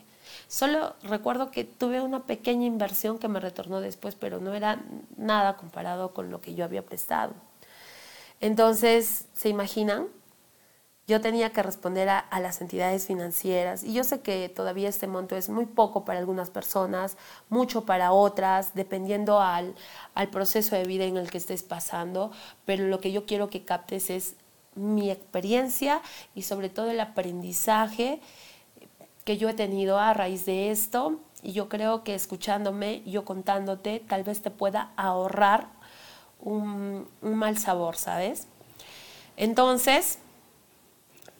Solo 0.49 0.95
recuerdo 1.03 1.49
que 1.49 1.63
tuve 1.63 2.01
una 2.01 2.25
pequeña 2.25 2.65
inversión 2.65 3.17
que 3.17 3.29
me 3.29 3.39
retornó 3.39 3.79
después, 3.79 4.15
pero 4.15 4.41
no 4.41 4.53
era 4.53 4.83
nada 5.15 5.55
comparado 5.55 6.13
con 6.13 6.29
lo 6.29 6.41
que 6.41 6.55
yo 6.55 6.65
había 6.65 6.85
prestado. 6.85 7.33
Entonces, 8.41 9.27
¿se 9.33 9.47
imaginan? 9.47 10.07
Yo 11.07 11.19
tenía 11.19 11.51
que 11.51 11.62
responder 11.63 12.07
a, 12.10 12.25
las 12.39 12.62
entidades 12.62 13.07
financieras. 13.07 13.83
Y 13.83 13.93
yo 13.93 14.03
sé 14.03 14.22
que 14.22 14.48
todavía 14.48 14.88
este 14.88 15.07
monto 15.07 15.36
es 15.36 15.50
muy 15.50 15.65
poco 15.65 16.05
para 16.05 16.19
algunas 16.19 16.50
personas, 16.50 17.17
mucho 17.50 17.86
para 17.86 18.13
otras, 18.13 18.74
dependiendo 18.74 19.41
al, 19.41 19.75
al 20.15 20.29
proceso 20.29 20.75
de 20.75 20.86
vida 20.86 21.03
en 21.03 21.17
el 21.17 21.29
que 21.29 21.39
estés 21.39 21.63
pasando, 21.63 22.31
pero 22.65 22.88
lo 22.88 23.01
que 23.01 23.12
yo 23.12 23.25
quiero 23.25 23.50
que 23.50 23.65
captes 23.65 24.10
es 24.10 24.36
mi 24.75 25.12
experiencia 25.12 26.01
y 26.36 26.43
sobre 26.43 26.69
todo 26.69 26.89
el 26.89 27.00
aprendizaje 27.00 28.22
que 29.24 29.38
yo 29.38 29.50
he 29.50 29.53
tenido 29.53 30.00
a 30.00 30.13
raíz 30.13 30.45
de 30.45 30.72
esto. 30.72 31.19
Y 31.41 31.51
yo 31.51 31.67
creo 31.67 32.03
que 32.03 32.15
escuchándome, 32.15 33.03
yo 33.05 33.25
contándote, 33.25 34.01
tal 34.07 34.24
vez 34.24 34.41
te 34.41 34.50
pueda 34.50 34.91
ahorrar 34.95 35.67
un, 36.39 37.07
mal 37.22 37.57
sabor, 37.57 37.98
¿sabes? 37.98 38.48
Entonces, 39.36 40.19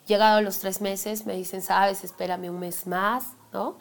llegado 0.06 0.42
los 0.42 0.60
tres 0.60 0.82
meses, 0.82 1.26
me 1.26 1.36
dicen, 1.36 1.62
sabes, 1.62 2.04
espérame 2.04 2.50
un 2.50 2.60
mes 2.60 2.88
más, 2.88 3.26
¿no? 3.52 3.78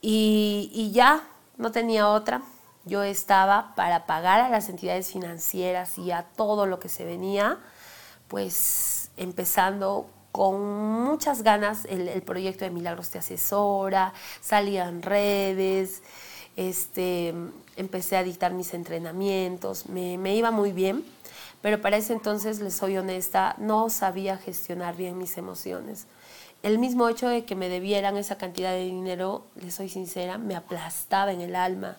Y, 0.00 0.70
y 0.72 0.92
ya, 0.92 1.22
no 1.56 1.72
tenía 1.72 2.08
otra. 2.08 2.42
Yo 2.84 3.02
estaba 3.02 3.74
para 3.74 4.06
pagar 4.06 4.40
a 4.40 4.48
las 4.48 4.68
entidades 4.68 5.12
financieras 5.12 5.98
y 5.98 6.10
a 6.10 6.22
todo 6.22 6.66
lo 6.66 6.78
que 6.78 6.88
se 6.88 7.04
venía, 7.04 7.58
pues 8.28 9.10
empezando 9.16 10.08
con 10.32 10.62
muchas 11.02 11.42
ganas 11.42 11.84
el, 11.86 12.22
proyecto 12.22 12.64
de 12.64 12.70
Milagros 12.70 13.10
te 13.10 13.18
asesora, 13.18 14.14
salía 14.40 14.88
en 14.88 15.02
redes, 15.02 16.02
este, 16.56 17.34
empecé 17.76 18.16
a 18.16 18.22
dictar 18.22 18.52
mis 18.52 18.72
entrenamientos, 18.72 19.86
me 19.88 20.34
iba 20.34 20.50
muy 20.50 20.72
bien, 20.72 21.04
pero 21.62 21.80
para 21.80 21.96
ese 21.96 22.12
entonces, 22.12 22.60
les 22.60 22.74
soy 22.74 22.96
honesta, 22.96 23.54
no 23.58 23.90
sabía 23.90 24.36
gestionar 24.36 24.96
bien 24.96 25.18
mis 25.18 25.36
emociones. 25.36 26.06
El 26.62 26.78
mismo 26.78 27.08
hecho 27.08 27.28
de 27.28 27.44
que 27.44 27.54
me 27.54 27.68
debieran 27.68 28.16
esa 28.16 28.36
cantidad 28.36 28.72
de 28.72 28.84
dinero, 28.84 29.46
les 29.54 29.74
soy 29.74 29.88
sincera, 29.88 30.38
me 30.38 30.56
aplastaba 30.56 31.32
en 31.32 31.40
el 31.40 31.54
alma. 31.54 31.96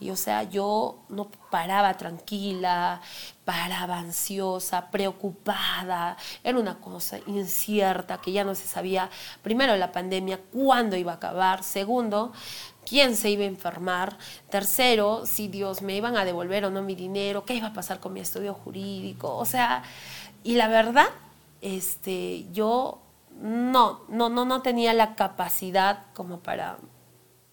Y 0.00 0.10
o 0.10 0.16
sea, 0.16 0.44
yo 0.44 1.00
no 1.10 1.28
paraba 1.50 1.92
tranquila, 1.94 3.02
paraba 3.44 3.98
ansiosa, 3.98 4.90
preocupada. 4.90 6.16
Era 6.42 6.58
una 6.58 6.78
cosa 6.78 7.18
incierta 7.26 8.18
que 8.18 8.32
ya 8.32 8.44
no 8.44 8.54
se 8.54 8.66
sabía, 8.66 9.10
primero 9.42 9.76
la 9.76 9.92
pandemia, 9.92 10.40
cuándo 10.52 10.96
iba 10.96 11.12
a 11.12 11.16
acabar. 11.16 11.62
Segundo, 11.62 12.32
quién 12.88 13.16
se 13.16 13.30
iba 13.30 13.42
a 13.42 13.46
enfermar. 13.46 14.16
Tercero, 14.50 15.26
si 15.26 15.48
Dios 15.48 15.82
me 15.82 15.96
iban 15.96 16.16
a 16.16 16.24
devolver 16.24 16.64
o 16.64 16.70
no 16.70 16.82
mi 16.82 16.94
dinero, 16.94 17.44
qué 17.44 17.54
iba 17.54 17.68
a 17.68 17.72
pasar 17.72 18.00
con 18.00 18.12
mi 18.12 18.20
estudio 18.20 18.54
jurídico. 18.54 19.36
O 19.36 19.44
sea, 19.44 19.82
y 20.44 20.54
la 20.54 20.68
verdad, 20.68 21.08
este, 21.60 22.46
yo 22.52 23.00
no, 23.40 24.02
no, 24.08 24.28
no, 24.28 24.44
no 24.44 24.62
tenía 24.62 24.94
la 24.94 25.14
capacidad 25.14 26.06
como 26.14 26.40
para 26.40 26.78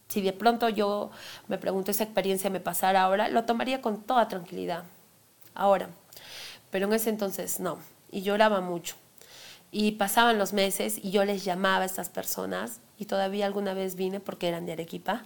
si 0.08 0.22
de 0.22 0.34
pronto 0.34 0.70
yo 0.70 1.12
me 1.48 1.58
pregunto 1.58 1.92
esa 1.92 2.04
experiencia 2.04 2.50
me 2.50 2.60
pasara 2.60 3.02
ahora, 3.02 3.28
lo 3.28 3.44
tomaría 3.44 3.82
con 3.82 4.04
toda 4.04 4.28
tranquilidad. 4.28 4.84
Ahora. 5.54 5.90
Pero 6.70 6.88
en 6.88 6.94
ese 6.94 7.10
entonces 7.10 7.60
no. 7.60 7.80
Y 8.12 8.22
lloraba 8.22 8.62
mucho. 8.62 8.96
Y 9.72 9.94
pasaban 9.94 10.38
los 10.38 10.54
meses 10.54 11.00
y 11.02 11.12
yo 11.12 11.26
les 11.26 11.44
llamaba 11.44 11.84
a 11.84 11.86
estas 11.86 12.10
personas 12.10 12.80
y 12.98 13.06
todavía 13.06 13.46
alguna 13.46 13.74
vez 13.74 13.96
vine 13.96 14.20
porque 14.20 14.48
eran 14.48 14.66
de 14.66 14.74
Arequipa. 14.74 15.24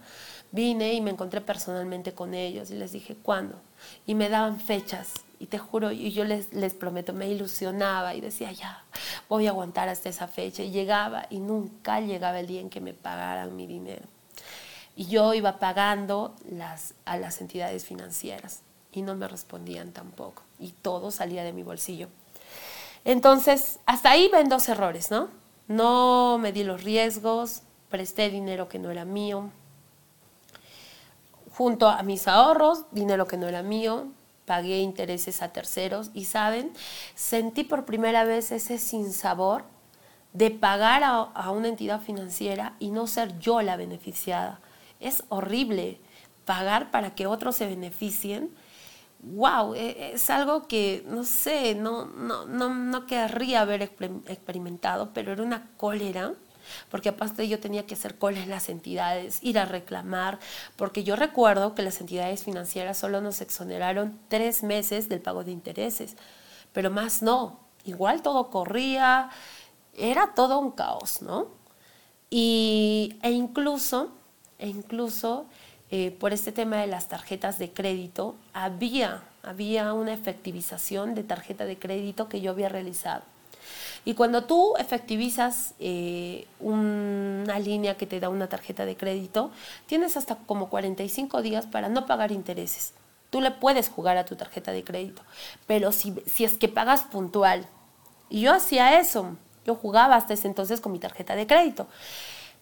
Vine 0.52 0.94
y 0.94 1.02
me 1.02 1.12
encontré 1.12 1.42
personalmente 1.42 2.14
con 2.14 2.34
ellos 2.34 2.72
y 2.72 2.76
les 2.76 2.92
dije, 2.92 3.16
¿cuándo? 3.16 3.60
Y 4.06 4.16
me 4.16 4.30
daban 4.30 4.60
fechas 4.60 5.14
y 5.40 5.46
te 5.46 5.58
juro, 5.58 5.92
y 5.92 6.12
yo 6.12 6.26
les, 6.26 6.52
les 6.54 6.74
prometo, 6.74 7.14
me 7.14 7.30
ilusionaba 7.30 8.16
y 8.16 8.22
decía, 8.22 8.52
ya, 8.52 8.84
voy 9.30 9.48
a 9.48 9.52
aguantar 9.52 9.88
hasta 9.88 10.10
esa 10.10 10.28
fecha. 10.28 10.64
Y 10.64 10.72
llegaba 10.72 11.28
y 11.30 11.40
nunca 11.40 12.02
llegaba 12.02 12.40
el 12.40 12.48
día 12.48 12.62
en 12.62 12.70
que 12.70 12.82
me 12.82 12.94
pagaran 12.94 13.56
mi 13.56 13.68
dinero 13.68 14.06
y 15.00 15.06
yo 15.06 15.34
iba 15.34 15.60
pagando 15.60 16.36
las, 16.52 16.94
a 17.06 17.16
las 17.16 17.40
entidades 17.40 17.86
financieras 17.86 18.60
y 18.92 19.02
no 19.02 19.16
me 19.16 19.30
respondían 19.30 19.94
tampoco 19.94 20.44
y 20.60 20.74
todo 20.74 21.10
salía 21.10 21.46
de 21.46 21.54
mi 21.54 21.64
bolsillo. 21.64 22.10
Entonces, 23.06 23.80
hasta 23.86 24.12
ahí 24.12 24.28
ven 24.28 24.50
dos 24.50 24.68
errores, 24.68 25.10
¿no? 25.10 25.30
No 25.70 26.38
me 26.38 26.52
di 26.52 26.66
los 26.66 26.84
riesgos, 26.84 27.62
presté 27.88 28.30
dinero 28.30 28.68
que 28.68 28.78
no 28.78 28.92
era 28.92 29.06
mío, 29.06 29.52
junto 31.54 31.88
a 31.88 32.04
mis 32.04 32.28
ahorros, 32.28 32.84
dinero 32.92 33.26
que 33.26 33.38
no 33.38 33.48
era 33.48 33.64
mío, 33.64 34.08
pagué 34.46 34.80
intereses 34.80 35.42
a 35.42 35.54
terceros 35.54 36.12
y, 36.14 36.26
¿saben? 36.26 36.74
Sentí 37.16 37.64
por 37.64 37.86
primera 37.86 38.26
vez 38.26 38.52
ese 38.52 38.78
sinsabor 38.78 39.64
de 40.34 40.52
pagar 40.52 41.06
a, 41.06 41.20
a 41.20 41.52
una 41.52 41.70
entidad 41.70 42.02
financiera 42.02 42.76
y 42.80 42.92
no 42.92 43.08
ser 43.08 43.40
yo 43.40 43.62
la 43.62 43.78
beneficiada 43.78 44.60
es 45.00 45.24
horrible 45.30 46.00
pagar 46.46 46.92
para 46.92 47.16
que 47.16 47.28
otros 47.28 47.56
se 47.56 47.68
beneficien. 47.68 48.50
¡Wow! 49.20 49.76
E, 49.76 50.14
es 50.14 50.30
algo 50.30 50.68
que, 50.68 51.04
no 51.08 51.24
sé, 51.24 51.76
no, 51.76 52.06
no, 52.06 52.46
no, 52.46 52.74
no 52.74 53.06
querría 53.06 53.62
haber 53.62 53.82
experimentado, 53.84 55.12
pero 55.14 55.34
era 55.34 55.44
una 55.44 55.70
cólera 55.78 56.34
porque 56.90 57.10
aparte 57.10 57.48
yo 57.48 57.60
tenía 57.60 57.86
que 57.86 57.96
hacer 57.96 58.18
colas 58.18 58.44
en 58.44 58.50
las 58.50 58.70
entidades, 58.70 59.40
ir 59.42 59.60
a 59.60 59.66
reclamar, 59.66 60.40
porque 60.76 61.04
yo 61.04 61.16
recuerdo 61.16 61.76
que 61.76 61.82
las 61.82 62.00
entidades 62.00 62.44
financieras 62.44 62.98
solo 62.98 63.22
nos 63.22 63.42
exoneraron 63.42 64.20
tres 64.28 64.64
meses 64.64 65.10
del 65.10 65.22
pago 65.22 65.44
de 65.44 65.52
intereses, 65.52 66.16
pero 66.74 66.92
más 66.92 67.22
no, 67.22 67.60
igual 67.86 68.22
todo 68.22 68.50
corría, 68.50 69.30
era 69.96 70.34
todo 70.36 70.60
un 70.60 70.72
caos, 70.72 71.22
¿no? 71.22 71.48
Y, 72.30 73.18
e 73.24 73.32
incluso 73.32 74.12
e 74.60 74.68
incluso 74.68 75.48
eh, 75.92 76.12
por 76.12 76.34
este 76.34 76.52
tema 76.52 76.78
de 76.78 76.88
las 76.88 77.08
tarjetas 77.08 77.58
de 77.58 77.72
crédito, 77.72 78.36
había, 78.54 79.24
había 79.42 79.94
una 79.94 80.14
efectivización 80.14 81.16
de 81.16 81.24
tarjeta 81.24 81.66
de 81.66 81.80
crédito 81.80 82.30
que 82.30 82.42
yo 82.42 82.52
había 82.52 82.70
realizado. 82.70 83.24
Y 84.06 84.14
cuando 84.14 84.44
tú 84.44 84.76
efectivizas 84.78 85.74
eh, 85.80 86.48
una 86.60 87.60
línea 87.60 87.98
que 87.98 88.06
te 88.06 88.20
da 88.20 88.30
una 88.30 88.48
tarjeta 88.48 88.86
de 88.86 88.96
crédito, 88.96 89.52
tienes 89.88 90.16
hasta 90.16 90.36
como 90.36 90.70
45 90.70 91.42
días 91.42 91.66
para 91.66 91.90
no 91.90 92.06
pagar 92.06 92.32
intereses. 92.32 92.94
Tú 93.30 93.42
le 93.42 93.52
puedes 93.52 93.90
jugar 93.90 94.18
a 94.18 94.26
tu 94.26 94.36
tarjeta 94.36 94.72
de 94.72 94.84
crédito, 94.84 95.24
pero 95.68 95.92
si, 95.92 96.16
si 96.26 96.46
es 96.46 96.54
que 96.54 96.68
pagas 96.68 97.02
puntual, 97.02 97.66
y 98.30 98.42
yo 98.42 98.54
hacía 98.54 99.00
eso, 99.00 99.36
yo 99.66 99.76
jugaba 99.76 100.16
hasta 100.16 100.34
ese 100.34 100.48
entonces 100.48 100.82
con 100.82 100.92
mi 100.92 101.00
tarjeta 101.00 101.36
de 101.36 101.48
crédito 101.48 101.88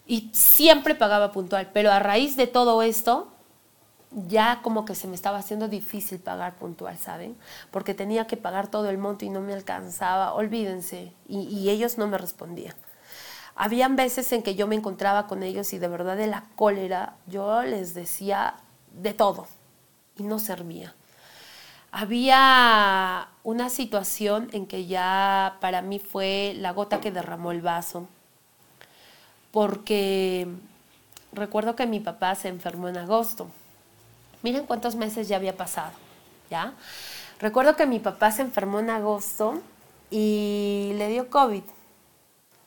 y 0.08 0.30
siempre 0.34 0.96
pagaba 0.96 1.32
puntual, 1.32 1.70
pero 1.74 1.92
a 1.92 2.00
raíz 2.00 2.38
de 2.38 2.48
todo 2.48 2.82
esto, 2.82 3.28
ya 4.12 4.62
como 4.64 4.86
que 4.86 4.96
se 4.96 5.08
me 5.08 5.16
estaba 5.16 5.38
haciendo 5.38 5.68
difícil 5.68 6.20
pagar 6.20 6.56
puntual, 6.56 6.98
¿saben? 6.98 7.36
Porque 7.72 7.94
tenía 7.94 8.26
que 8.26 8.38
pagar 8.38 8.70
todo 8.70 8.90
el 8.90 8.98
monto 8.98 9.26
y 9.26 9.30
no 9.30 9.42
me 9.42 9.54
alcanzaba, 9.54 10.34
olvídense, 10.34 11.12
y, 11.28 11.70
ellos 11.70 11.98
no 11.98 12.08
me 12.08 12.18
respondían. 12.18 12.74
Habían 13.56 13.96
veces 13.96 14.32
en 14.32 14.44
que 14.44 14.56
yo 14.56 14.66
me 14.66 14.76
encontraba 14.76 15.28
con 15.28 15.44
ellos 15.44 15.74
y 15.74 15.80
de 15.80 15.88
verdad 15.88 16.16
de 16.16 16.28
la 16.28 16.46
cólera 16.56 17.16
yo 17.26 17.64
les 17.64 17.94
decía 17.94 18.56
de 18.94 19.14
todo 19.14 19.48
y 20.16 20.24
no 20.24 20.40
servía. 20.40 20.96
había 21.92 23.30
una 23.44 23.70
situación 23.70 24.50
en 24.54 24.68
que 24.68 24.86
ya 24.86 25.58
para 25.62 25.82
mí 25.82 26.00
fue 26.00 26.54
la 26.58 26.72
gota 26.72 27.02
que 27.02 27.12
derramó 27.12 27.52
el 27.52 27.62
vaso, 27.62 28.08
porque 29.52 30.48
recuerdo 31.32 31.76
que 31.76 31.88
mi 31.88 32.00
papá 32.00 32.36
se 32.36 32.48
enfermó 32.48 32.90
en 32.90 32.98
agosto. 32.98 33.48
Miren 34.44 34.66
cuántos 34.66 34.96
meses 34.96 35.28
ya 35.28 35.38
había 35.38 35.58
pasado, 35.58 35.94
¿ya? 36.50 36.74
Recuerdo 37.40 37.76
que 37.76 37.86
mi 37.86 38.00
papá 38.00 38.32
se 38.32 38.42
enfermó 38.42 38.80
en 38.80 38.90
agosto 38.90 39.62
y 40.10 40.94
le 40.96 41.10
dio 41.10 41.30
COVID, 41.30 41.64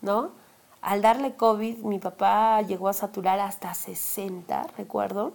¿no? 0.02 0.32
Al 0.80 1.02
darle 1.02 1.34
COVID, 1.34 1.78
mi 1.78 1.98
papá 1.98 2.62
llegó 2.62 2.88
a 2.88 2.92
saturar 2.92 3.38
hasta 3.40 3.74
60, 3.74 4.68
recuerdo. 4.78 5.32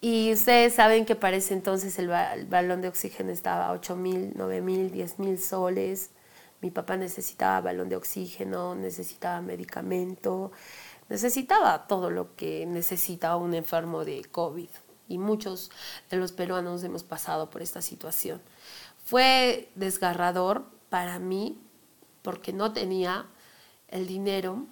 Y 0.00 0.32
ustedes 0.32 0.74
saben 0.74 1.04
que 1.04 1.14
para 1.14 1.36
ese 1.36 1.52
entonces 1.52 1.98
el, 1.98 2.08
balón 2.08 2.80
de 2.80 2.88
oxígeno 2.88 3.30
estaba 3.30 3.66
a 3.66 3.72
8 3.72 3.96
mil, 3.96 4.32
9 4.34 4.60
mil, 4.62 4.90
10 4.90 5.18
mil 5.18 5.38
soles. 5.38 6.10
Mi 6.60 6.70
papá 6.70 6.96
necesitaba 6.96 7.60
balón 7.60 7.88
de 7.88 7.96
oxígeno, 7.96 8.74
necesitaba 8.74 9.40
medicamento, 9.40 10.52
necesitaba 11.08 11.86
todo 11.86 12.10
lo 12.10 12.36
que 12.36 12.66
necesita 12.66 13.36
un 13.36 13.54
enfermo 13.54 14.04
de 14.04 14.24
COVID. 14.24 14.68
Y 15.08 15.18
muchos 15.18 15.70
de 16.10 16.18
los 16.18 16.32
peruanos 16.32 16.84
hemos 16.84 17.02
pasado 17.02 17.50
por 17.50 17.62
esta 17.62 17.82
situación. 17.82 18.40
Fue 19.04 19.70
desgarrador 19.74 20.66
para 20.88 21.18
mí 21.18 21.58
porque 22.22 22.52
no 22.52 22.72
tenía 22.72 23.26
el 23.88 24.06
dinero, 24.06 24.66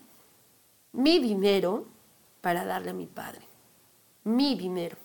mi 0.92 1.18
dinero, 1.18 1.86
para 2.40 2.64
darle 2.64 2.90
a 2.90 2.94
mi 2.94 3.06
padre. 3.06 3.42
Mi 4.24 4.54
dinero. 4.54 4.96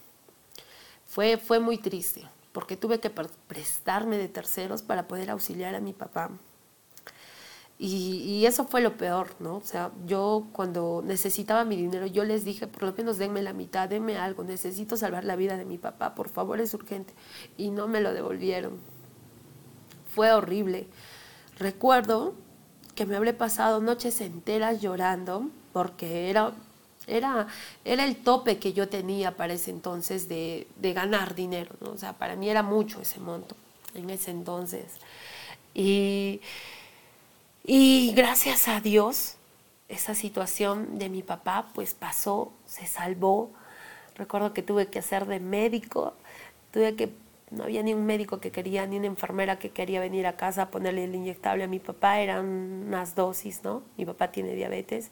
Fue, 1.05 1.37
fue 1.37 1.59
muy 1.59 1.77
triste, 1.77 2.23
porque 2.51 2.77
tuve 2.77 2.99
que 2.99 3.09
prestarme 3.09 4.17
de 4.17 4.27
terceros 4.27 4.81
para 4.81 5.07
poder 5.07 5.31
auxiliar 5.31 5.75
a 5.75 5.79
mi 5.79 5.93
papá. 5.93 6.29
Y, 7.85 8.45
eso 8.45 8.63
fue 8.65 8.79
lo 8.79 8.95
peor, 8.95 9.35
¿no? 9.39 9.57
O 9.57 9.61
sea, 9.61 9.91
yo 10.05 10.47
cuando 10.53 11.03
necesitaba 11.05 11.65
mi 11.65 11.75
dinero, 11.75 12.05
yo 12.05 12.23
les 12.23 12.45
dije, 12.45 12.65
por 12.65 12.83
lo 12.83 12.93
menos 12.93 13.17
denme 13.17 13.41
la 13.41 13.51
mitad, 13.51 13.89
denme 13.89 14.17
algo, 14.17 14.45
necesito 14.45 14.95
salvar 14.95 15.25
la 15.25 15.35
vida 15.35 15.57
de 15.57 15.65
mi 15.65 15.77
papá, 15.77 16.15
por 16.15 16.29
favor, 16.29 16.61
es 16.61 16.73
urgente. 16.73 17.13
Y 17.57 17.71
no 17.71 17.89
me 17.89 17.99
lo 17.99 18.13
devolvieron. 18.13 18.79
Fue 20.15 20.31
horrible. 20.31 20.87
Recuerdo 21.59 22.35
que 22.95 23.05
me 23.05 23.17
habré 23.17 23.33
pasado 23.33 23.81
noches 23.81 24.21
enteras 24.21 24.79
llorando 24.79 25.49
porque 25.73 26.29
era 26.29 26.53
era, 27.05 27.47
era 27.83 28.05
el 28.05 28.15
tope 28.15 28.59
que 28.59 28.71
yo 28.71 28.87
tenía 28.87 29.35
para 29.35 29.55
ese 29.55 29.71
entonces 29.71 30.29
de, 30.29 30.67
ganar 30.81 31.35
dinero, 31.35 31.75
¿no? 31.81 31.89
O 31.91 31.97
sea, 31.97 32.13
para 32.13 32.37
mí 32.37 32.49
era 32.49 32.63
mucho 32.63 33.01
ese 33.01 33.19
monto 33.19 33.57
en 33.93 34.09
ese 34.09 34.31
entonces. 34.31 34.85
Y, 35.73 36.39
y 37.63 38.13
gracias 38.15 38.67
a 38.67 38.79
Dios, 38.79 39.37
esa 39.89 40.15
situación 40.15 40.97
de 40.97 41.09
mi 41.09 41.23
papá 41.23 41.69
pues 41.73 41.93
pasó, 41.93 42.53
se 42.65 42.87
salvó. 42.87 43.51
Recuerdo 44.15 44.53
que 44.53 44.61
tuve 44.61 44.87
que 44.87 44.99
hacer 44.99 45.25
de 45.25 45.39
médico, 45.39 46.13
tuve 46.71 46.95
que, 46.95 47.09
no 47.51 47.63
había 47.63 47.83
ni 47.83 47.93
un 47.93 48.05
médico 48.05 48.39
que 48.39 48.51
quería, 48.51 48.85
ni 48.85 48.97
una 48.97 49.07
enfermera 49.07 49.59
que 49.59 49.69
quería 49.71 49.99
venir 49.99 50.27
a 50.27 50.37
casa 50.37 50.63
a 50.63 50.71
ponerle 50.71 51.05
el 51.05 51.15
inyectable 51.15 51.63
a 51.63 51.67
mi 51.67 51.79
papá, 51.79 52.19
eran 52.19 52.45
unas 52.45 53.15
dosis, 53.15 53.63
¿no? 53.63 53.83
Mi 53.97 54.05
papá 54.05 54.31
tiene 54.31 54.55
diabetes 54.55 55.11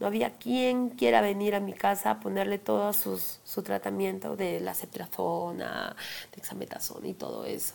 no 0.00 0.06
había 0.06 0.30
quien 0.38 0.90
quiera 0.90 1.20
venir 1.20 1.54
a 1.54 1.60
mi 1.60 1.72
casa 1.72 2.12
a 2.12 2.20
ponerle 2.20 2.58
todo 2.58 2.92
su 2.92 3.62
tratamiento 3.62 4.36
de 4.36 4.60
la 4.60 4.74
cetrazona, 4.74 5.96
de 6.32 6.38
exametazona 6.38 7.08
y 7.08 7.14
todo 7.14 7.44
eso. 7.44 7.74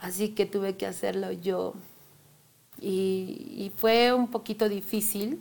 Así 0.00 0.30
que 0.30 0.46
tuve 0.46 0.76
que 0.76 0.86
hacerlo 0.86 1.30
yo. 1.32 1.74
Y, 2.84 3.70
fue 3.76 4.12
un 4.12 4.28
poquito 4.28 4.68
difícil, 4.68 5.40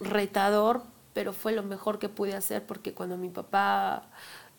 retador, 0.00 0.82
pero 1.14 1.32
fue 1.32 1.52
lo 1.52 1.62
mejor 1.62 1.98
que 1.98 2.10
pude 2.10 2.34
hacer 2.34 2.62
porque 2.66 2.92
cuando 2.92 3.16
mi 3.16 3.30
papá 3.30 4.02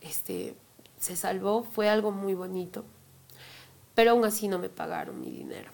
este, 0.01 0.55
se 0.99 1.15
salvó 1.15 1.63
fue 1.63 1.87
algo 1.87 2.11
muy 2.11 2.33
bonito. 2.33 2.83
Pero 3.93 4.11
aún 4.11 4.25
así 4.25 4.47
no 4.47 4.57
me 4.57 4.69
pagaron 4.69 5.21
mi 5.21 5.29
dinero. 5.29 5.69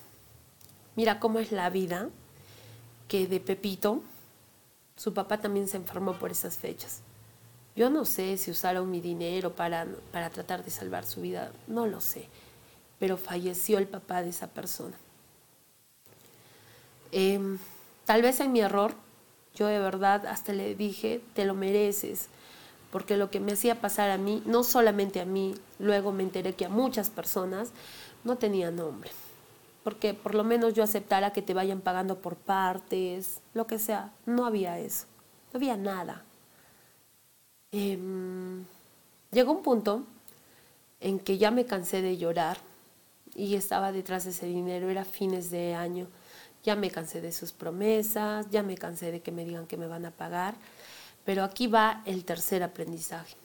Mira 0.97 1.21
cómo 1.21 1.39
es 1.39 1.53
la 1.53 1.69
vida, 1.69 2.09
que 3.07 3.27
de 3.27 3.39
Pepito 3.39 4.01
su 4.97 5.13
papá 5.13 5.39
también 5.39 5.69
se 5.69 5.77
enfermó 5.77 6.13
por 6.13 6.31
esas 6.31 6.57
fechas. 6.57 7.01
Yo 7.77 7.89
no 7.89 8.03
sé 8.03 8.37
si 8.37 8.51
usaron 8.51 8.91
mi 8.91 8.99
dinero 8.99 9.55
para, 9.55 9.87
para 10.11 10.29
tratar 10.29 10.63
de 10.65 10.69
salvar 10.69 11.05
su 11.05 11.21
vida, 11.21 11.51
no 11.67 11.87
lo 11.87 12.01
sé, 12.01 12.27
pero 12.99 13.17
falleció 13.17 13.77
el 13.77 13.87
papá 13.87 14.21
de 14.21 14.29
esa 14.29 14.47
persona. 14.47 14.97
Em, 17.13 17.57
tal 18.05 18.21
vez 18.21 18.39
en 18.41 18.51
mi 18.51 18.59
error, 18.59 18.95
yo 19.55 19.67
de 19.67 19.79
verdad 19.79 20.25
hasta 20.25 20.51
le 20.51 20.75
dije, 20.75 21.21
te 21.33 21.45
lo 21.45 21.53
mereces, 21.53 22.27
porque 22.91 23.15
lo 23.15 23.31
que 23.31 23.39
me 23.39 23.53
hacía 23.53 23.79
pasar 23.79 24.09
a 24.09 24.17
mí, 24.17 24.43
no 24.45 24.63
solamente 24.63 25.21
a 25.21 25.25
mí, 25.25 25.55
luego 25.79 26.11
me 26.11 26.23
enteré 26.23 26.53
que 26.53 26.65
a 26.65 26.69
muchas 26.69 27.09
personas 27.09 27.71
no 28.25 28.37
tenía 28.37 28.71
nombre 28.71 29.11
porque 29.83 30.13
por 30.13 30.33
lo 30.33 30.43
menos 30.43 30.73
yo 30.73 30.83
aceptara 30.83 31.33
que 31.33 31.41
te 31.41 31.53
vayan 31.53 31.81
pagando 31.81 32.19
por 32.19 32.35
partes, 32.35 33.41
lo 33.53 33.67
que 33.67 33.79
sea. 33.79 34.11
No 34.25 34.45
había 34.45 34.79
eso, 34.79 35.05
no 35.51 35.57
había 35.57 35.75
nada. 35.75 36.23
Em, 37.71 38.63
llegó 39.31 39.51
un 39.51 39.61
punto 39.61 40.03
en 41.01 41.19
que 41.19 41.37
ya 41.37 41.51
me 41.51 41.65
cansé 41.65 42.01
de 42.01 42.17
llorar 42.17 42.57
y 43.35 43.55
estaba 43.55 43.91
detrás 43.91 44.23
de 44.23 44.29
ese 44.29 44.45
dinero, 44.45 44.89
era 44.89 45.03
fines 45.03 45.51
de 45.51 45.75
año. 45.75 46.07
Ya 46.63 46.75
me 46.75 46.89
cansé 46.89 47.21
de 47.21 47.31
sus 47.31 47.51
promesas, 47.51 48.49
ya 48.49 48.63
me 48.63 48.77
cansé 48.77 49.11
de 49.11 49.21
que 49.21 49.31
me 49.31 49.45
digan 49.45 49.67
que 49.67 49.77
me 49.77 49.87
van 49.87 50.05
a 50.05 50.11
pagar, 50.11 50.55
pero 51.25 51.43
aquí 51.43 51.67
va 51.67 52.01
el 52.05 52.25
tercer 52.25 52.63
aprendizaje. 52.63 53.35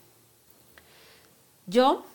Yo 1.67 2.05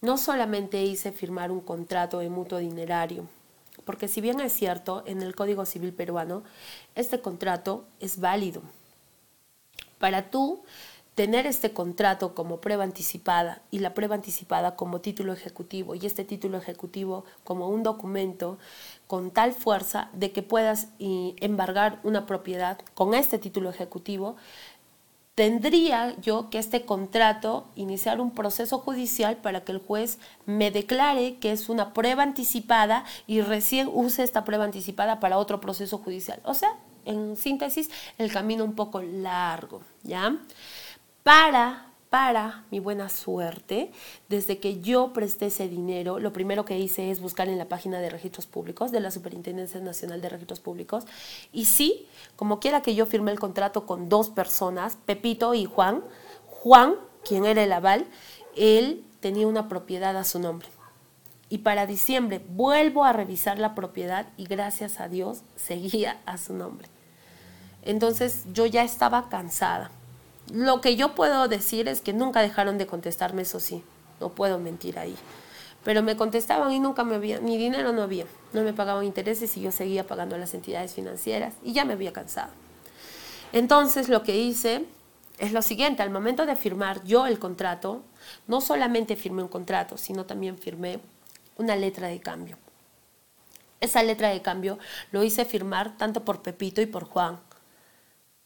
no 0.00 0.16
solamente 0.16 0.82
hice 0.82 1.12
firmar 1.12 1.50
un 1.50 1.60
contrato 1.60 2.20
de 2.20 2.30
mutuo 2.30 2.58
dinerario, 2.58 3.28
porque 3.84 4.08
si 4.08 4.20
bien 4.20 4.40
es 4.40 4.52
cierto, 4.52 5.02
en 5.06 5.22
el 5.22 5.34
Código 5.34 5.66
Civil 5.66 5.92
peruano, 5.92 6.42
este 6.94 7.20
contrato 7.20 7.84
es 7.98 8.20
válido. 8.20 8.62
Para 9.98 10.30
tú 10.30 10.62
tener 11.20 11.46
este 11.46 11.74
contrato 11.74 12.34
como 12.34 12.62
prueba 12.62 12.82
anticipada 12.82 13.60
y 13.70 13.80
la 13.80 13.92
prueba 13.92 14.14
anticipada 14.14 14.74
como 14.74 15.02
título 15.02 15.34
ejecutivo 15.34 15.94
y 15.94 16.06
este 16.06 16.24
título 16.24 16.56
ejecutivo 16.56 17.26
como 17.44 17.68
un 17.68 17.82
documento 17.82 18.56
con 19.06 19.30
tal 19.30 19.52
fuerza 19.52 20.08
de 20.14 20.32
que 20.32 20.42
puedas 20.42 20.88
embargar 20.98 22.00
una 22.04 22.24
propiedad 22.24 22.78
con 22.94 23.12
este 23.12 23.38
título 23.38 23.68
ejecutivo, 23.68 24.36
tendría 25.34 26.18
yo 26.22 26.48
que 26.48 26.56
este 26.56 26.86
contrato 26.86 27.66
iniciar 27.76 28.18
un 28.18 28.30
proceso 28.30 28.78
judicial 28.78 29.36
para 29.36 29.62
que 29.62 29.72
el 29.72 29.78
juez 29.78 30.18
me 30.46 30.70
declare 30.70 31.36
que 31.36 31.52
es 31.52 31.68
una 31.68 31.92
prueba 31.92 32.22
anticipada 32.22 33.04
y 33.26 33.42
recién 33.42 33.90
use 33.92 34.22
esta 34.22 34.44
prueba 34.44 34.64
anticipada 34.64 35.20
para 35.20 35.36
otro 35.36 35.60
proceso 35.60 35.98
judicial. 35.98 36.40
O 36.44 36.54
sea, 36.54 36.78
en 37.04 37.36
síntesis, 37.36 37.90
el 38.18 38.32
camino 38.32 38.64
un 38.64 38.74
poco 38.74 39.02
largo, 39.02 39.82
¿ya? 40.02 40.36
Para 41.22 41.90
para 42.10 42.64
mi 42.72 42.80
buena 42.80 43.08
suerte, 43.08 43.92
desde 44.28 44.58
que 44.58 44.80
yo 44.80 45.12
presté 45.12 45.46
ese 45.46 45.68
dinero, 45.68 46.18
lo 46.18 46.32
primero 46.32 46.64
que 46.64 46.76
hice 46.76 47.12
es 47.12 47.20
buscar 47.20 47.48
en 47.48 47.56
la 47.56 47.68
página 47.68 48.00
de 48.00 48.10
registros 48.10 48.46
públicos 48.46 48.90
de 48.90 48.98
la 48.98 49.12
Superintendencia 49.12 49.80
Nacional 49.80 50.20
de 50.20 50.28
Registros 50.28 50.58
Públicos. 50.58 51.04
Y 51.52 51.66
sí, 51.66 52.08
como 52.34 52.58
quiera 52.58 52.82
que 52.82 52.96
yo 52.96 53.06
firmé 53.06 53.30
el 53.30 53.38
contrato 53.38 53.86
con 53.86 54.08
dos 54.08 54.28
personas, 54.28 54.98
Pepito 55.06 55.54
y 55.54 55.66
Juan, 55.66 56.02
Juan, 56.46 56.96
quien 57.24 57.44
era 57.44 57.62
el 57.62 57.72
aval, 57.72 58.06
él 58.56 59.04
tenía 59.20 59.46
una 59.46 59.68
propiedad 59.68 60.16
a 60.16 60.24
su 60.24 60.40
nombre. 60.40 60.68
Y 61.48 61.58
para 61.58 61.86
diciembre 61.86 62.44
vuelvo 62.48 63.04
a 63.04 63.12
revisar 63.12 63.60
la 63.60 63.76
propiedad 63.76 64.26
y 64.36 64.46
gracias 64.46 64.98
a 64.98 65.06
Dios 65.06 65.42
seguía 65.54 66.20
a 66.26 66.38
su 66.38 66.54
nombre. 66.54 66.88
Entonces 67.82 68.46
yo 68.52 68.66
ya 68.66 68.82
estaba 68.82 69.28
cansada 69.28 69.92
lo 70.52 70.80
que 70.80 70.96
yo 70.96 71.14
puedo 71.14 71.48
decir 71.48 71.88
es 71.88 72.00
que 72.00 72.12
nunca 72.12 72.42
dejaron 72.42 72.78
de 72.78 72.86
contestarme, 72.86 73.42
eso 73.42 73.60
sí, 73.60 73.82
no 74.20 74.30
puedo 74.30 74.58
mentir 74.58 74.98
ahí. 74.98 75.14
Pero 75.84 76.02
me 76.02 76.16
contestaban 76.16 76.72
y 76.72 76.80
nunca 76.80 77.04
me 77.04 77.14
había, 77.14 77.40
ni 77.40 77.56
dinero 77.56 77.92
no 77.92 78.02
había, 78.02 78.26
no 78.52 78.62
me 78.62 78.72
pagaban 78.72 79.04
intereses 79.04 79.56
y 79.56 79.62
yo 79.62 79.72
seguía 79.72 80.06
pagando 80.06 80.34
a 80.34 80.38
las 80.38 80.52
entidades 80.52 80.92
financieras 80.92 81.54
y 81.62 81.72
ya 81.72 81.84
me 81.84 81.94
había 81.94 82.12
cansado. 82.12 82.50
Entonces 83.52 84.08
lo 84.08 84.22
que 84.22 84.36
hice 84.36 84.84
es 85.38 85.52
lo 85.52 85.62
siguiente, 85.62 86.02
al 86.02 86.10
momento 86.10 86.44
de 86.44 86.54
firmar 86.54 87.02
yo 87.04 87.26
el 87.26 87.38
contrato, 87.38 88.02
no 88.46 88.60
solamente 88.60 89.16
firmé 89.16 89.42
un 89.42 89.48
contrato, 89.48 89.96
sino 89.96 90.26
también 90.26 90.58
firmé 90.58 91.00
una 91.56 91.76
letra 91.76 92.08
de 92.08 92.20
cambio. 92.20 92.58
Esa 93.80 94.02
letra 94.02 94.28
de 94.28 94.42
cambio 94.42 94.78
lo 95.10 95.24
hice 95.24 95.46
firmar 95.46 95.96
tanto 95.96 96.24
por 96.24 96.42
Pepito 96.42 96.82
y 96.82 96.86
por 96.86 97.04
Juan 97.04 97.40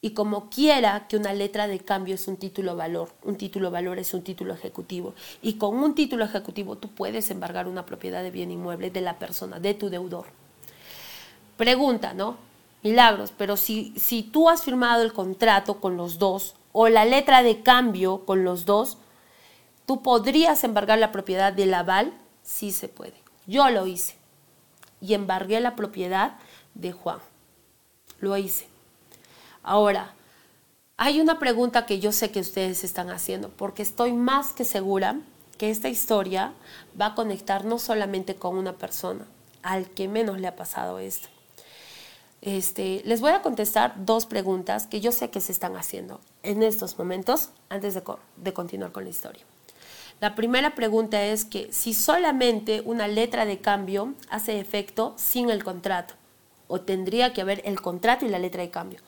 Y 0.05 0.11
como 0.11 0.51
quiera 0.51 1.07
que 1.09 1.17
una 1.17 1.33
letra 1.33 1.67
de 1.67 1.79
cambio 1.79 2.17
es 2.17 2.29
un 2.29 2.37
título 2.37 2.77
valor, 2.77 3.09
un 3.23 3.37
título 3.37 3.71
valor 3.71 3.99
es 3.99 4.13
un 4.13 4.21
título 4.21 4.53
ejecutivo. 4.53 5.15
Y 5.41 5.55
con 5.55 5.77
un 5.77 5.95
título 5.95 6.27
ejecutivo 6.27 6.77
tú 6.77 6.91
puedes 6.91 7.31
embargar 7.31 7.67
una 7.67 7.87
propiedad 7.87 8.23
de 8.23 8.31
bien 8.31 8.51
inmueble 8.51 8.91
de 8.91 9.01
la 9.01 9.19
persona, 9.19 9.61
de 9.61 9.73
tu 9.73 9.89
deudor. 9.89 10.27
Pregunta, 11.57 12.13
¿no? 12.13 12.37
Milagros, 12.83 13.33
pero 13.35 13.57
si, 13.57 13.95
si 13.97 14.23
tú 14.23 14.51
has 14.51 14.63
firmado 14.63 15.03
el 15.03 15.15
contrato 15.15 15.81
con 15.81 15.97
los 15.97 16.19
dos 16.19 16.55
o 16.73 16.91
la 16.91 17.07
letra 17.07 17.43
de 17.43 17.63
cambio 17.63 18.27
con 18.27 18.45
los 18.45 18.67
dos, 18.67 18.99
¿tú 19.87 20.03
podrías 20.03 20.65
embargar 20.65 20.99
la 20.99 21.13
propiedad 21.13 21.51
del 21.51 21.73
aval? 21.73 22.13
Sí 22.43 22.73
se 22.73 22.89
puede. 22.89 23.15
Yo 23.47 23.71
lo 23.71 23.87
hice 23.87 24.17
y 25.01 25.15
embargué 25.15 25.61
la 25.61 25.75
propiedad 25.75 26.37
de 26.75 26.93
Juan. 26.93 27.21
Lo 28.21 28.37
hice. 28.37 28.74
Ahora, 29.65 30.15
hay 30.99 31.21
una 31.21 31.39
pregunta 31.39 31.87
que 31.87 31.99
yo 31.99 32.13
sé 32.13 32.31
que 32.31 32.41
ustedes 32.41 32.85
están 32.85 33.11
haciendo, 33.11 33.49
porque 33.49 33.83
estoy 33.83 34.13
más 34.13 34.53
que 34.53 34.65
segura 34.65 35.19
que 35.57 35.71
esta 35.71 35.89
historia 35.89 36.53
va 37.01 37.07
a 37.07 37.15
conectar 37.15 37.65
no 37.65 37.79
solamente 37.79 38.37
con 38.37 38.59
una 38.59 38.75
persona, 38.75 39.27
al 39.63 39.89
que 39.89 40.07
menos 40.07 40.39
le 40.39 40.49
ha 40.49 40.55
pasado 40.55 40.99
esto. 40.99 41.29
Este, 42.43 43.01
les 43.07 43.23
voy 43.23 43.33
a 43.33 43.41
contestar 43.41 44.05
dos 44.05 44.27
preguntas 44.27 44.87
que 44.87 45.01
yo 45.01 45.13
sé 45.13 45.31
que 45.31 45.41
se 45.41 45.53
están 45.53 45.77
haciendo 45.77 46.21
en 46.43 46.63
estos 46.63 46.99
momentos 46.99 47.49
antes 47.71 47.95
de, 47.95 48.03
de 48.37 48.53
continuar 48.53 48.93
con 48.93 49.05
la 49.05 49.11
historia. 49.11 49.43
La 50.21 50.35
primera 50.35 50.75
pregunta 50.75 51.25
es 51.25 51.47
que 51.47 51.73
si 51.73 51.95
solamente 51.95 52.83
una 52.85 53.09
letra 53.09 53.47
de 53.47 53.61
cambio 53.61 54.13
hace 54.29 54.61
efecto 54.61 55.15
sin 55.17 55.49
el 55.49 55.65
contrato, 55.65 56.15
o 56.69 56.83
tendría 56.83 57.33
que 57.33 57.41
haber 57.41 57.63
el 57.65 57.81
contrato 57.81 58.27
y 58.27 58.29
la 58.29 58.39
letra 58.39 58.63
de 58.63 58.71
cambio. 58.71 59.01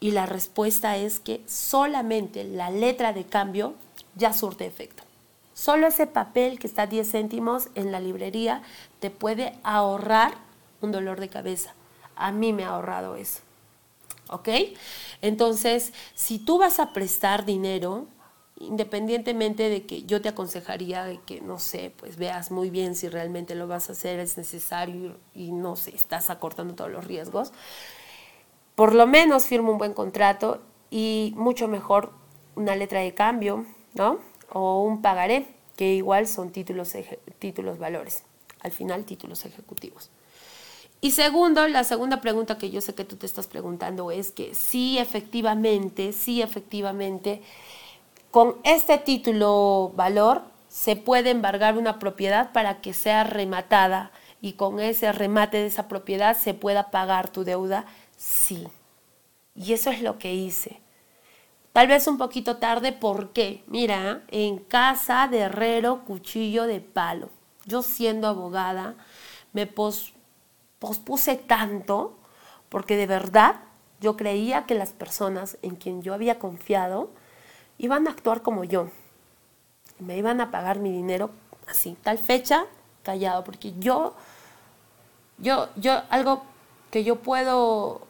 Y 0.00 0.12
la 0.12 0.24
respuesta 0.26 0.96
es 0.96 1.20
que 1.20 1.42
solamente 1.46 2.44
la 2.44 2.70
letra 2.70 3.12
de 3.12 3.24
cambio 3.24 3.74
ya 4.16 4.32
surte 4.32 4.66
efecto. 4.66 5.02
Solo 5.52 5.86
ese 5.86 6.06
papel 6.06 6.58
que 6.58 6.66
está 6.66 6.82
a 6.82 6.86
10 6.86 7.10
céntimos 7.10 7.68
en 7.74 7.92
la 7.92 8.00
librería 8.00 8.62
te 8.98 9.10
puede 9.10 9.58
ahorrar 9.62 10.32
un 10.80 10.90
dolor 10.90 11.20
de 11.20 11.28
cabeza. 11.28 11.74
A 12.16 12.32
mí 12.32 12.54
me 12.54 12.64
ha 12.64 12.70
ahorrado 12.70 13.16
eso. 13.16 13.40
¿Ok? 14.30 14.48
Entonces, 15.20 15.92
si 16.14 16.38
tú 16.38 16.56
vas 16.58 16.78
a 16.80 16.92
prestar 16.94 17.44
dinero, 17.44 18.06
independientemente 18.60 19.68
de 19.68 19.84
que 19.84 20.04
yo 20.04 20.20
te 20.20 20.28
aconsejaría 20.28 21.14
que, 21.26 21.40
no 21.40 21.58
sé, 21.58 21.92
pues 21.96 22.16
veas 22.16 22.50
muy 22.50 22.70
bien 22.70 22.94
si 22.94 23.08
realmente 23.08 23.54
lo 23.54 23.66
vas 23.66 23.88
a 23.88 23.92
hacer, 23.92 24.20
es 24.20 24.36
necesario 24.36 25.16
y 25.34 25.50
no 25.50 25.76
sé, 25.76 25.94
estás 25.96 26.30
acortando 26.30 26.74
todos 26.74 26.90
los 26.90 27.06
riesgos, 27.06 27.52
por 28.80 28.94
lo 28.94 29.06
menos 29.06 29.44
firma 29.44 29.72
un 29.72 29.76
buen 29.76 29.92
contrato 29.92 30.62
y 30.90 31.34
mucho 31.36 31.68
mejor 31.68 32.12
una 32.54 32.74
letra 32.76 33.00
de 33.00 33.12
cambio, 33.12 33.66
¿no? 33.92 34.20
O 34.50 34.84
un 34.84 35.02
pagaré, 35.02 35.46
que 35.76 35.92
igual 35.92 36.26
son 36.26 36.48
títulos, 36.48 36.94
títulos 37.38 37.78
valores, 37.78 38.22
al 38.60 38.70
final 38.70 39.04
títulos 39.04 39.44
ejecutivos. 39.44 40.08
Y 41.02 41.10
segundo, 41.10 41.68
la 41.68 41.84
segunda 41.84 42.22
pregunta 42.22 42.56
que 42.56 42.70
yo 42.70 42.80
sé 42.80 42.94
que 42.94 43.04
tú 43.04 43.16
te 43.16 43.26
estás 43.26 43.48
preguntando 43.48 44.10
es 44.10 44.32
que 44.32 44.54
sí 44.54 44.96
efectivamente, 44.96 46.14
sí 46.14 46.40
efectivamente, 46.40 47.42
con 48.30 48.56
este 48.64 48.96
título 48.96 49.92
valor 49.94 50.40
se 50.70 50.96
puede 50.96 51.28
embargar 51.28 51.76
una 51.76 51.98
propiedad 51.98 52.50
para 52.54 52.80
que 52.80 52.94
sea 52.94 53.24
rematada 53.24 54.10
y 54.40 54.54
con 54.54 54.80
ese 54.80 55.12
remate 55.12 55.58
de 55.58 55.66
esa 55.66 55.86
propiedad 55.86 56.34
se 56.34 56.54
pueda 56.54 56.90
pagar 56.90 57.28
tu 57.28 57.44
deuda 57.44 57.84
Sí. 58.20 58.68
Y 59.54 59.72
eso 59.72 59.90
es 59.90 60.02
lo 60.02 60.18
que 60.18 60.34
hice. 60.34 60.78
Tal 61.72 61.88
vez 61.88 62.06
un 62.06 62.18
poquito 62.18 62.58
tarde, 62.58 62.92
¿por 62.92 63.32
qué? 63.32 63.64
Mira, 63.66 64.24
en 64.28 64.58
casa 64.58 65.26
de 65.26 65.38
herrero, 65.38 66.04
cuchillo 66.04 66.64
de 66.64 66.82
palo. 66.82 67.30
Yo 67.64 67.82
siendo 67.82 68.28
abogada, 68.28 68.96
me 69.54 69.66
pospuse 69.66 71.36
tanto 71.36 72.18
porque 72.68 72.96
de 72.96 73.06
verdad 73.06 73.56
yo 74.00 74.16
creía 74.16 74.66
que 74.66 74.74
las 74.74 74.92
personas 74.92 75.56
en 75.62 75.76
quien 75.76 76.02
yo 76.02 76.12
había 76.12 76.38
confiado 76.38 77.10
iban 77.78 78.06
a 78.06 78.10
actuar 78.10 78.42
como 78.42 78.64
yo. 78.64 78.90
Me 79.98 80.18
iban 80.18 80.42
a 80.42 80.50
pagar 80.50 80.78
mi 80.78 80.92
dinero 80.92 81.30
así, 81.66 81.96
tal 82.02 82.18
fecha, 82.18 82.66
callado, 83.02 83.44
porque 83.44 83.72
yo, 83.78 84.14
yo, 85.38 85.68
yo, 85.76 86.02
algo 86.10 86.42
que 86.90 87.04
yo 87.04 87.16
puedo 87.16 88.09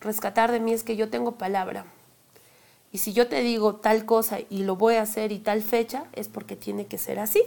rescatar 0.00 0.50
de 0.52 0.60
mí 0.60 0.72
es 0.72 0.82
que 0.82 0.96
yo 0.96 1.10
tengo 1.10 1.32
palabra. 1.32 1.84
Y 2.92 2.98
si 2.98 3.12
yo 3.12 3.28
te 3.28 3.40
digo 3.40 3.76
tal 3.76 4.04
cosa 4.04 4.38
y 4.48 4.64
lo 4.64 4.76
voy 4.76 4.96
a 4.96 5.02
hacer 5.02 5.32
y 5.32 5.38
tal 5.38 5.62
fecha, 5.62 6.04
es 6.12 6.28
porque 6.28 6.56
tiene 6.56 6.86
que 6.86 6.98
ser 6.98 7.18
así. 7.18 7.42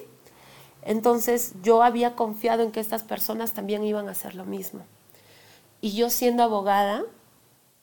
Entonces 0.83 1.53
yo 1.61 1.83
había 1.83 2.15
confiado 2.15 2.63
en 2.63 2.71
que 2.71 2.79
estas 2.79 3.03
personas 3.03 3.53
también 3.53 3.83
iban 3.83 4.07
a 4.07 4.11
hacer 4.11 4.35
lo 4.35 4.45
mismo. 4.45 4.85
Y 5.81 5.93
yo 5.93 6.09
siendo 6.09 6.43
abogada, 6.43 7.03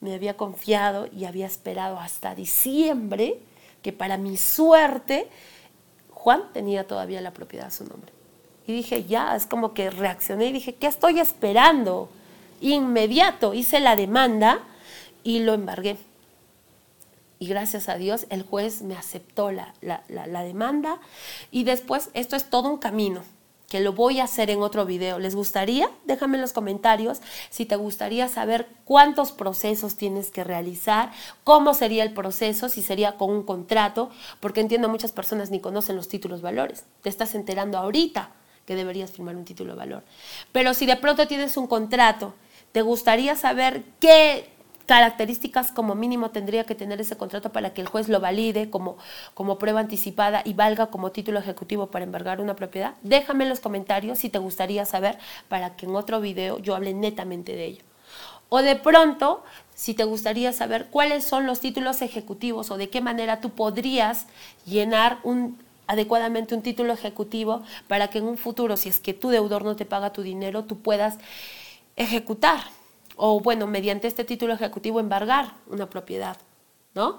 me 0.00 0.14
había 0.14 0.36
confiado 0.36 1.06
y 1.12 1.26
había 1.26 1.46
esperado 1.46 1.98
hasta 1.98 2.34
diciembre 2.34 3.38
que 3.82 3.92
para 3.92 4.16
mi 4.16 4.36
suerte 4.36 5.28
Juan 6.10 6.50
tenía 6.52 6.86
todavía 6.86 7.20
la 7.20 7.32
propiedad 7.32 7.66
a 7.68 7.70
su 7.70 7.84
nombre. 7.84 8.12
Y 8.66 8.72
dije, 8.72 9.04
ya, 9.04 9.36
es 9.36 9.46
como 9.46 9.74
que 9.74 9.90
reaccioné 9.90 10.46
y 10.46 10.52
dije, 10.52 10.74
¿qué 10.74 10.86
estoy 10.86 11.20
esperando? 11.20 12.10
Inmediato 12.60 13.54
hice 13.54 13.80
la 13.80 13.96
demanda 13.96 14.60
y 15.22 15.40
lo 15.40 15.54
embargué. 15.54 15.96
Y 17.38 17.46
gracias 17.46 17.88
a 17.88 17.96
Dios 17.96 18.26
el 18.28 18.42
juez 18.42 18.82
me 18.82 18.94
aceptó 18.94 19.50
la, 19.50 19.72
demanda 20.44 21.00
y 21.50 21.64
después 21.64 22.10
esto 22.12 22.36
es 22.36 22.50
todo 22.50 22.68
un 22.68 22.76
camino 22.76 23.22
que 23.70 23.80
lo 23.80 23.92
voy 23.92 24.20
a 24.20 24.24
hacer 24.24 24.50
en 24.50 24.60
otro 24.62 24.84
video. 24.84 25.18
¿Les 25.18 25.34
gustaría? 25.34 25.88
Déjame 26.04 26.36
en 26.36 26.42
los 26.42 26.52
comentarios 26.52 27.22
si 27.48 27.64
te 27.64 27.76
gustaría 27.76 28.28
saber 28.28 28.68
cuántos 28.84 29.32
procesos 29.32 29.96
tienes 29.96 30.30
que 30.30 30.44
realizar, 30.44 31.12
cómo 31.44 31.72
sería 31.72 32.02
el 32.02 32.12
proceso, 32.12 32.68
si 32.68 32.82
sería 32.82 33.16
con 33.16 33.30
un 33.30 33.44
contrato, 33.44 34.10
porque 34.40 34.60
entiendo 34.60 34.88
muchas 34.88 35.12
personas 35.12 35.50
ni 35.50 35.60
conocen 35.60 35.96
los 35.96 36.08
títulos 36.08 36.42
valores. 36.42 36.84
Te 37.02 37.08
estás 37.08 37.34
enterando 37.34 37.78
ahorita 37.78 38.32
que 38.66 38.74
deberías 38.74 39.12
firmar 39.12 39.36
un 39.36 39.44
título 39.44 39.72
de 39.72 39.78
valor. 39.78 40.02
Pero 40.52 40.74
si 40.74 40.84
de 40.84 40.96
pronto 40.96 41.26
tienes 41.26 41.56
un 41.56 41.66
contrato 41.66 42.34
¿Te 42.72 42.82
gustaría 42.82 43.34
saber 43.36 43.82
qué 43.98 44.48
características 44.86 45.70
como 45.70 45.94
mínimo 45.94 46.30
tendría 46.30 46.64
que 46.64 46.74
tener 46.74 47.00
ese 47.00 47.16
contrato 47.16 47.52
para 47.52 47.72
que 47.72 47.80
el 47.80 47.86
juez 47.86 48.08
lo 48.08 48.18
valide 48.18 48.70
como, 48.70 48.96
como 49.34 49.56
prueba 49.56 49.78
anticipada 49.78 50.42
y 50.44 50.52
valga 50.54 50.88
como 50.88 51.12
título 51.12 51.38
ejecutivo 51.38 51.88
para 51.88 52.04
embargar 52.04 52.40
una 52.40 52.56
propiedad? 52.56 52.94
Déjame 53.02 53.44
en 53.44 53.50
los 53.50 53.60
comentarios 53.60 54.18
si 54.18 54.30
te 54.30 54.38
gustaría 54.38 54.84
saber 54.84 55.18
para 55.48 55.76
que 55.76 55.86
en 55.86 55.94
otro 55.94 56.20
video 56.20 56.58
yo 56.58 56.74
hable 56.74 56.92
netamente 56.92 57.54
de 57.54 57.66
ello. 57.66 57.84
O 58.48 58.62
de 58.62 58.74
pronto, 58.74 59.44
si 59.76 59.94
te 59.94 60.02
gustaría 60.02 60.52
saber 60.52 60.88
cuáles 60.90 61.24
son 61.24 61.46
los 61.46 61.60
títulos 61.60 62.02
ejecutivos 62.02 62.72
o 62.72 62.76
de 62.76 62.90
qué 62.90 63.00
manera 63.00 63.40
tú 63.40 63.50
podrías 63.50 64.26
llenar 64.66 65.18
un, 65.22 65.56
adecuadamente 65.86 66.56
un 66.56 66.62
título 66.62 66.92
ejecutivo 66.92 67.62
para 67.86 68.08
que 68.08 68.18
en 68.18 68.24
un 68.24 68.38
futuro, 68.38 68.76
si 68.76 68.88
es 68.88 68.98
que 68.98 69.14
tu 69.14 69.28
deudor 69.28 69.64
no 69.64 69.76
te 69.76 69.84
paga 69.84 70.12
tu 70.12 70.22
dinero, 70.22 70.64
tú 70.64 70.80
puedas 70.80 71.18
ejecutar 71.96 72.60
o, 73.16 73.40
bueno, 73.40 73.66
mediante 73.66 74.08
este 74.08 74.24
título 74.24 74.54
ejecutivo 74.54 75.00
embargar 75.00 75.54
una 75.66 75.90
propiedad, 75.90 76.36
¿no? 76.94 77.18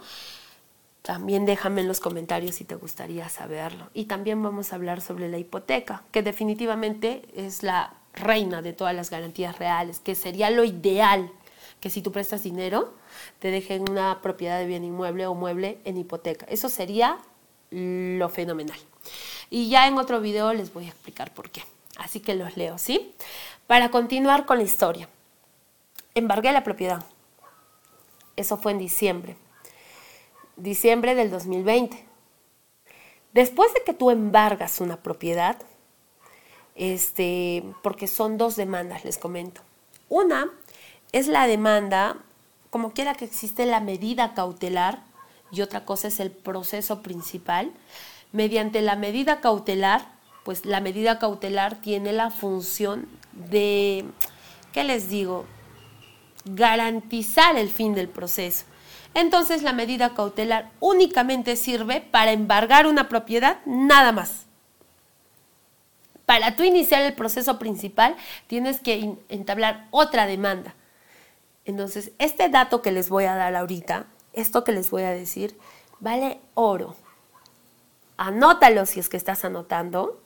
También 1.02 1.46
déjame 1.46 1.82
en 1.82 1.88
los 1.88 2.00
comentarios 2.00 2.56
si 2.56 2.64
te 2.64 2.76
gustaría 2.76 3.28
saberlo. 3.30 3.90
Y 3.94 4.06
también 4.06 4.42
vamos 4.42 4.72
a 4.72 4.76
hablar 4.76 5.02
sobre 5.02 5.30
la 5.30 5.38
hipoteca, 5.38 6.04
que 6.12 6.22
definitivamente 6.22 7.24
es 7.36 7.64
la 7.64 7.94
reina 8.14 8.62
de 8.62 8.74
todas 8.74 8.96
las 8.96 9.10
garantías 9.10 9.58
reales, 9.58 10.00
que 10.00 10.16
sería 10.16 10.50
lo 10.50 10.64
ideal 10.64 11.32
que 11.80 11.90
si 11.90 12.02
tú 12.02 12.12
prestas 12.12 12.44
dinero, 12.44 12.94
te 13.40 13.50
dejen 13.50 13.90
una 13.90 14.22
propiedad 14.22 14.60
de 14.60 14.68
bien 14.68 14.84
inmueble 14.84 15.26
o 15.26 15.34
mueble 15.34 15.80
en 15.84 15.98
hipoteca. 15.98 16.46
Eso 16.46 16.70
sería 16.70 17.18
lo 17.72 18.30
fenomenal. 18.30 18.80
Y 19.50 19.70
ya 19.70 19.88
en 19.88 19.98
otro 19.98 20.22
video 20.22 20.54
les 20.54 20.72
voy 20.74 20.86
a 20.86 20.90
explicar 20.90 21.34
por 21.34 21.50
qué. 21.50 21.64
Así 21.98 22.20
que 22.20 22.36
los 22.36 22.58
leo, 22.58 22.78
¿sí? 22.78 23.14
Para 23.68 23.92
continuar 23.92 24.46
con 24.46 24.58
la 24.58 24.64
historia. 24.64 25.10
Embargué 26.16 26.52
la 26.52 26.64
propiedad. 26.64 27.04
Eso 28.36 28.58
fue 28.58 28.72
en 28.72 28.80
diciembre. 28.80 29.38
Diciembre 30.56 31.16
del 31.16 31.32
2020. 31.32 32.06
Después 33.34 33.74
de 33.74 33.84
que 33.84 33.94
tú 33.94 34.12
embargas 34.12 34.82
una 34.82 34.98
propiedad, 34.98 35.58
este, 36.76 37.64
porque 37.82 38.08
son 38.08 38.38
dos 38.38 38.56
demandas, 38.56 39.06
les 39.06 39.18
comento. 39.18 39.62
Una 40.10 40.52
es 41.12 41.28
la 41.28 41.48
demanda, 41.48 42.18
como 42.70 42.94
quiera 42.94 43.16
que 43.16 43.26
existe 43.26 43.66
la 43.66 43.80
medida 43.80 44.34
cautelar, 44.34 45.04
y 45.52 45.62
otra 45.62 45.86
cosa 45.86 46.08
es 46.08 46.20
el 46.20 46.32
proceso 46.32 47.02
principal. 47.02 47.72
Mediante 48.32 48.82
la 48.82 48.96
medida 48.96 49.42
cautelar, 49.42 50.06
pues 50.44 50.66
la 50.66 50.82
medida 50.82 51.20
cautelar 51.20 51.76
tiene 51.82 52.14
la 52.14 52.30
función 52.30 53.08
de, 53.34 54.06
¿qué 54.74 54.84
les 54.84 55.10
digo? 55.10 55.46
Garantizar 56.46 57.58
el 57.58 57.70
fin 57.70 57.94
del 57.94 58.10
proceso. 58.10 58.66
entonces 59.14 59.62
la 59.62 59.74
medida 59.74 60.14
cautelar 60.14 60.72
únicamente 60.80 61.56
sirve 61.56 62.02
para 62.02 62.32
embargar 62.32 62.88
una 62.88 63.10
propiedad, 63.10 63.60
nada 63.66 64.12
más. 64.12 64.46
Para 66.26 66.56
tú 66.56 66.64
iniciar 66.64 67.02
el 67.02 67.14
proceso 67.14 67.60
principal, 67.60 68.16
tienes 68.48 68.80
que 68.80 69.18
entablar 69.28 69.88
otra 69.92 70.26
demanda. 70.26 70.76
Entonces, 71.66 72.12
este 72.20 72.48
dato 72.50 72.82
que 72.82 72.92
les 72.92 73.10
voy 73.10 73.26
a 73.26 73.36
dar 73.36 73.54
ahorita, 73.56 74.06
esto 74.34 74.64
que 74.64 74.72
les 74.72 74.90
voy 74.90 75.04
a 75.04 75.12
decir, 75.12 75.58
vale 76.00 76.40
oro. 76.54 76.96
Anótalo 78.18 78.86
si 78.86 79.00
es 79.00 79.10
que 79.10 79.18
estás 79.18 79.44
anotando, 79.46 80.22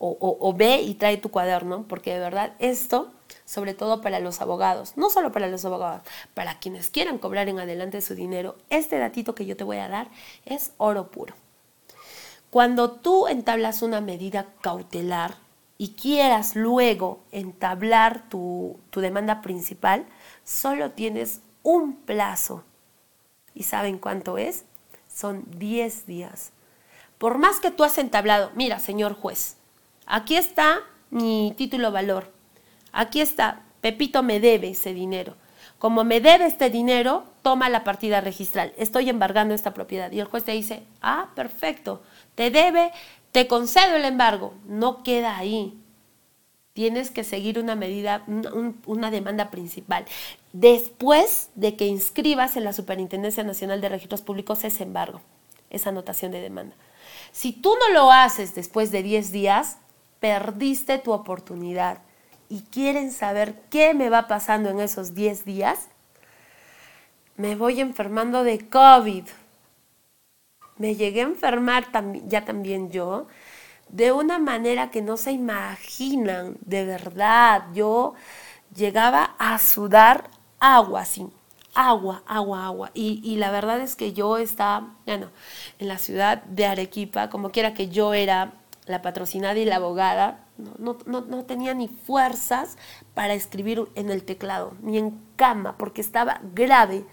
o, 0.00 0.54
ve 0.56 0.80
y 0.82 0.94
trae 0.94 1.16
tu 1.16 1.30
cuaderno, 1.30 1.84
porque 1.88 2.14
de 2.14 2.20
verdad 2.20 2.52
esto 2.58 3.12
sobre 3.44 3.74
todo 3.74 4.00
para 4.00 4.20
los 4.20 4.40
abogados, 4.40 4.92
no 4.96 5.10
solo 5.10 5.32
para 5.32 5.48
los 5.48 5.64
abogados, 5.64 6.02
para 6.34 6.58
quienes 6.58 6.90
quieran 6.90 7.18
cobrar 7.18 7.48
en 7.48 7.58
adelante 7.58 8.00
su 8.00 8.14
dinero, 8.14 8.56
este 8.68 8.98
datito 8.98 9.34
que 9.34 9.46
yo 9.46 9.56
te 9.56 9.64
voy 9.64 9.78
a 9.78 9.88
dar 9.88 10.08
es 10.44 10.72
oro 10.76 11.10
puro. 11.10 11.34
Cuando 12.50 12.90
tú 12.90 13.26
entablas 13.26 13.82
una 13.82 14.00
medida 14.00 14.46
cautelar 14.60 15.36
y 15.78 15.92
quieras 15.92 16.56
luego 16.56 17.20
entablar 17.32 18.28
tu, 18.28 18.78
tu 18.90 19.00
demanda 19.00 19.40
principal, 19.42 20.06
solo 20.44 20.92
tienes 20.92 21.40
un 21.62 21.96
plazo. 21.96 22.64
¿Y 23.54 23.64
saben 23.64 23.98
cuánto 23.98 24.38
es? 24.38 24.64
Son 25.12 25.44
10 25.58 26.06
días. 26.06 26.52
Por 27.18 27.38
más 27.38 27.60
que 27.60 27.70
tú 27.70 27.84
has 27.84 27.98
entablado, 27.98 28.50
mira, 28.54 28.78
señor 28.78 29.14
juez, 29.14 29.56
aquí 30.08 30.36
está 30.36 30.80
mi 31.10 31.54
título 31.56 31.92
valor, 31.92 32.32
Aquí 32.92 33.20
está, 33.20 33.62
Pepito 33.80 34.22
me 34.22 34.40
debe 34.40 34.70
ese 34.70 34.94
dinero. 34.94 35.34
Como 35.78 36.02
me 36.02 36.20
debe 36.20 36.46
este 36.46 36.70
dinero, 36.70 37.24
toma 37.42 37.68
la 37.68 37.84
partida 37.84 38.20
registral. 38.20 38.72
Estoy 38.76 39.08
embargando 39.08 39.54
esta 39.54 39.74
propiedad. 39.74 40.10
Y 40.10 40.18
el 40.20 40.26
juez 40.26 40.44
te 40.44 40.52
dice, 40.52 40.82
ah, 41.00 41.28
perfecto, 41.36 42.02
te 42.34 42.50
debe, 42.50 42.90
te 43.30 43.46
concedo 43.46 43.94
el 43.94 44.04
embargo. 44.04 44.54
No 44.66 45.04
queda 45.04 45.38
ahí. 45.38 45.78
Tienes 46.72 47.10
que 47.10 47.24
seguir 47.24 47.58
una 47.58 47.74
medida, 47.74 48.24
una 48.86 49.10
demanda 49.10 49.50
principal. 49.50 50.04
Después 50.52 51.50
de 51.54 51.76
que 51.76 51.86
inscribas 51.86 52.56
en 52.56 52.64
la 52.64 52.72
Superintendencia 52.72 53.44
Nacional 53.44 53.80
de 53.80 53.88
Registros 53.88 54.22
Públicos 54.22 54.64
ese 54.64 54.84
embargo, 54.84 55.20
esa 55.70 55.90
anotación 55.90 56.32
de 56.32 56.40
demanda. 56.40 56.74
Si 57.32 57.52
tú 57.52 57.74
no 57.74 57.94
lo 57.94 58.10
haces 58.10 58.54
después 58.54 58.90
de 58.90 59.02
10 59.02 59.32
días, 59.32 59.78
perdiste 60.20 60.98
tu 60.98 61.12
oportunidad 61.12 61.98
y 62.48 62.62
quieren 62.62 63.12
saber 63.12 63.54
qué 63.70 63.94
me 63.94 64.10
va 64.10 64.26
pasando 64.26 64.70
en 64.70 64.80
esos 64.80 65.14
10 65.14 65.44
días, 65.44 65.88
me 67.36 67.54
voy 67.54 67.80
enfermando 67.80 68.42
de 68.42 68.68
COVID. 68.68 69.24
Me 70.76 70.94
llegué 70.94 71.20
a 71.20 71.24
enfermar 71.24 71.86
ya 72.26 72.44
también 72.44 72.90
yo 72.90 73.26
de 73.88 74.12
una 74.12 74.38
manera 74.38 74.90
que 74.90 75.02
no 75.02 75.16
se 75.16 75.32
imaginan, 75.32 76.56
de 76.60 76.84
verdad. 76.84 77.64
Yo 77.74 78.14
llegaba 78.74 79.34
a 79.38 79.58
sudar 79.58 80.30
agua, 80.60 81.02
así, 81.02 81.26
agua, 81.74 82.22
agua, 82.26 82.66
agua. 82.66 82.90
Y, 82.94 83.20
y, 83.24 83.36
la 83.36 83.50
verdad 83.50 83.80
es 83.80 83.96
que 83.96 84.12
yo 84.12 84.36
estaba, 84.36 84.94
bueno, 85.06 85.30
en 85.78 85.88
la 85.88 85.98
ciudad 85.98 86.42
de 86.44 86.66
Arequipa, 86.66 87.30
como 87.30 87.50
quiera 87.50 87.74
que 87.74 87.88
yo 87.88 88.14
era 88.14 88.52
la 88.88 89.02
patrocinada 89.02 89.58
y 89.58 89.64
la 89.64 89.76
abogada, 89.76 90.44
no, 90.78 90.98
no, 91.06 91.44
tenía 91.44 91.74
ni 91.74 91.88
fuerzas 91.88 92.76
para 93.14 93.34
escribir 93.34 93.86
en 93.94 94.10
el 94.10 94.24
teclado, 94.24 94.74
ni 94.82 94.98
en 94.98 95.20
cama, 95.36 95.76
porque 95.76 96.00
estaba 96.00 96.40
grave 96.54 97.04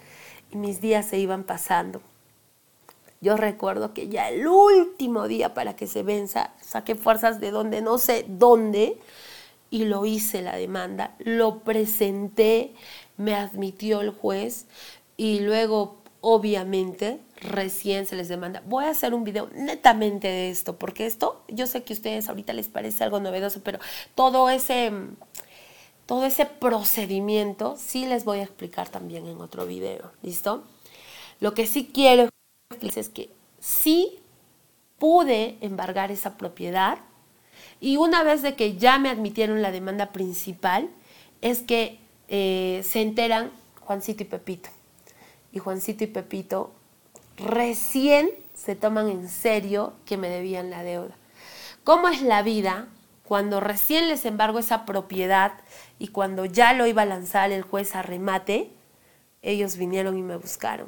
y 0.52 0.58
mis 0.58 0.82
días 0.82 1.06
se 1.06 1.20
iban 1.20 1.44
pasando. 1.44 2.02
Yo 3.22 3.36
recuerdo 3.38 3.94
que 3.94 4.08
ya 4.08 4.30
el 4.30 4.48
último 4.48 5.28
día 5.28 5.54
para 5.54 5.76
que 5.76 5.88
se 5.88 6.04
venza, 6.04 6.52
saqué 6.62 6.96
fuerzas 6.96 7.40
de 7.40 7.52
donde 7.52 7.82
no 7.82 7.98
sé 7.98 8.26
dónde 8.28 8.98
y 9.70 9.86
lo 9.86 10.06
hice 10.06 10.42
la 10.42 10.56
demanda, 10.56 11.16
lo 11.20 11.60
presenté, 11.60 12.74
me 13.18 13.36
admitió 13.36 14.02
el 14.02 14.12
juez 14.12 14.68
y 15.18 15.40
luego 15.42 15.98
obviamente 16.22 17.20
recién 17.38 18.06
se 18.06 18.16
les 18.16 18.28
demanda. 18.28 18.62
Voy 18.66 18.86
a 18.86 18.90
hacer 18.90 19.14
un 19.14 19.24
video 19.24 19.50
netamente 19.54 20.28
de 20.28 20.50
esto, 20.50 20.78
porque 20.78 21.06
esto 21.06 21.44
yo 21.48 21.68
sé 21.68 21.84
que 21.84 21.94
a 21.94 21.96
ustedes 21.96 22.30
ahorita 22.30 22.54
les 22.54 22.68
parece 22.68 23.04
algo 23.04 23.20
novedoso, 23.20 23.62
pero 23.64 23.80
todo 24.16 24.50
ese, 24.50 24.92
todo 26.06 26.26
ese 26.26 26.46
procedimiento 26.46 27.76
sí 27.78 28.06
les 28.06 28.26
voy 28.26 28.40
a 28.40 28.44
explicar 28.44 28.90
también 28.90 29.28
en 29.28 29.42
otro 29.42 29.66
video, 29.66 30.12
¿listo? 30.22 30.64
Lo 31.40 31.54
que 31.54 31.68
sí 31.68 31.90
quiero 31.94 32.30
es 32.82 33.10
que 33.10 33.30
sí 33.60 34.20
pude 34.98 35.58
embargar 35.62 36.12
esa 36.12 36.38
propiedad 36.38 37.00
y 37.80 37.98
una 37.98 38.24
vez 38.24 38.42
de 38.42 38.56
que 38.56 38.78
ya 38.78 38.98
me 39.00 39.10
admitieron 39.10 39.62
la 39.62 39.72
demanda 39.72 40.12
principal, 40.12 40.90
es 41.42 41.62
que 41.62 42.00
eh, 42.28 42.82
se 42.84 43.02
enteran 43.02 43.52
Juancito 43.82 44.24
y 44.24 44.26
Pepito. 44.26 44.70
Y 45.52 45.60
Juancito 45.60 46.04
y 46.04 46.08
Pepito 46.08 46.72
recién 47.38 48.30
se 48.54 48.76
toman 48.76 49.10
en 49.10 49.30
serio 49.30 49.94
que 50.06 50.18
me 50.18 50.30
debían 50.30 50.70
la 50.70 50.84
deuda. 50.84 51.16
¿Cómo 51.84 52.08
es 52.08 52.22
la 52.22 52.42
vida 52.42 52.88
cuando 53.28 53.60
recién 53.60 54.08
les 54.08 54.26
embargo 54.26 54.60
esa 54.60 54.86
propiedad 54.86 55.54
y 56.00 56.10
cuando 56.10 56.46
ya 56.46 56.74
lo 56.74 56.88
iba 56.88 57.04
a 57.04 57.06
lanzar 57.06 57.52
el 57.52 57.62
juez 57.64 57.96
a 57.96 58.02
remate, 58.02 58.72
ellos 59.42 59.78
vinieron 59.78 60.18
y 60.18 60.22
me 60.22 60.38
buscaron? 60.38 60.88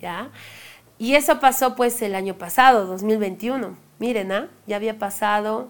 ¿Ya? 0.00 0.30
Y 0.98 1.14
eso 1.14 1.40
pasó 1.40 1.74
pues 1.74 2.02
el 2.02 2.14
año 2.14 2.36
pasado, 2.36 2.86
2021. 2.86 3.76
Miren, 3.98 4.32
¿ah? 4.32 4.48
ya 4.66 4.76
había 4.76 4.98
pasado 4.98 5.68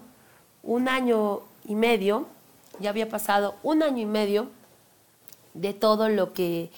un 0.63 0.89
año 0.89 1.41
y 1.63 1.75
medio, 1.75 2.27
ya 2.79 2.89
había 2.89 3.07
pasado 3.07 3.55
un 3.63 3.83
año 3.83 4.01
y 4.01 4.05
medio 4.05 4.49
de 5.53 5.73
todo 5.73 6.09
lo 6.09 6.33
que 6.33 6.69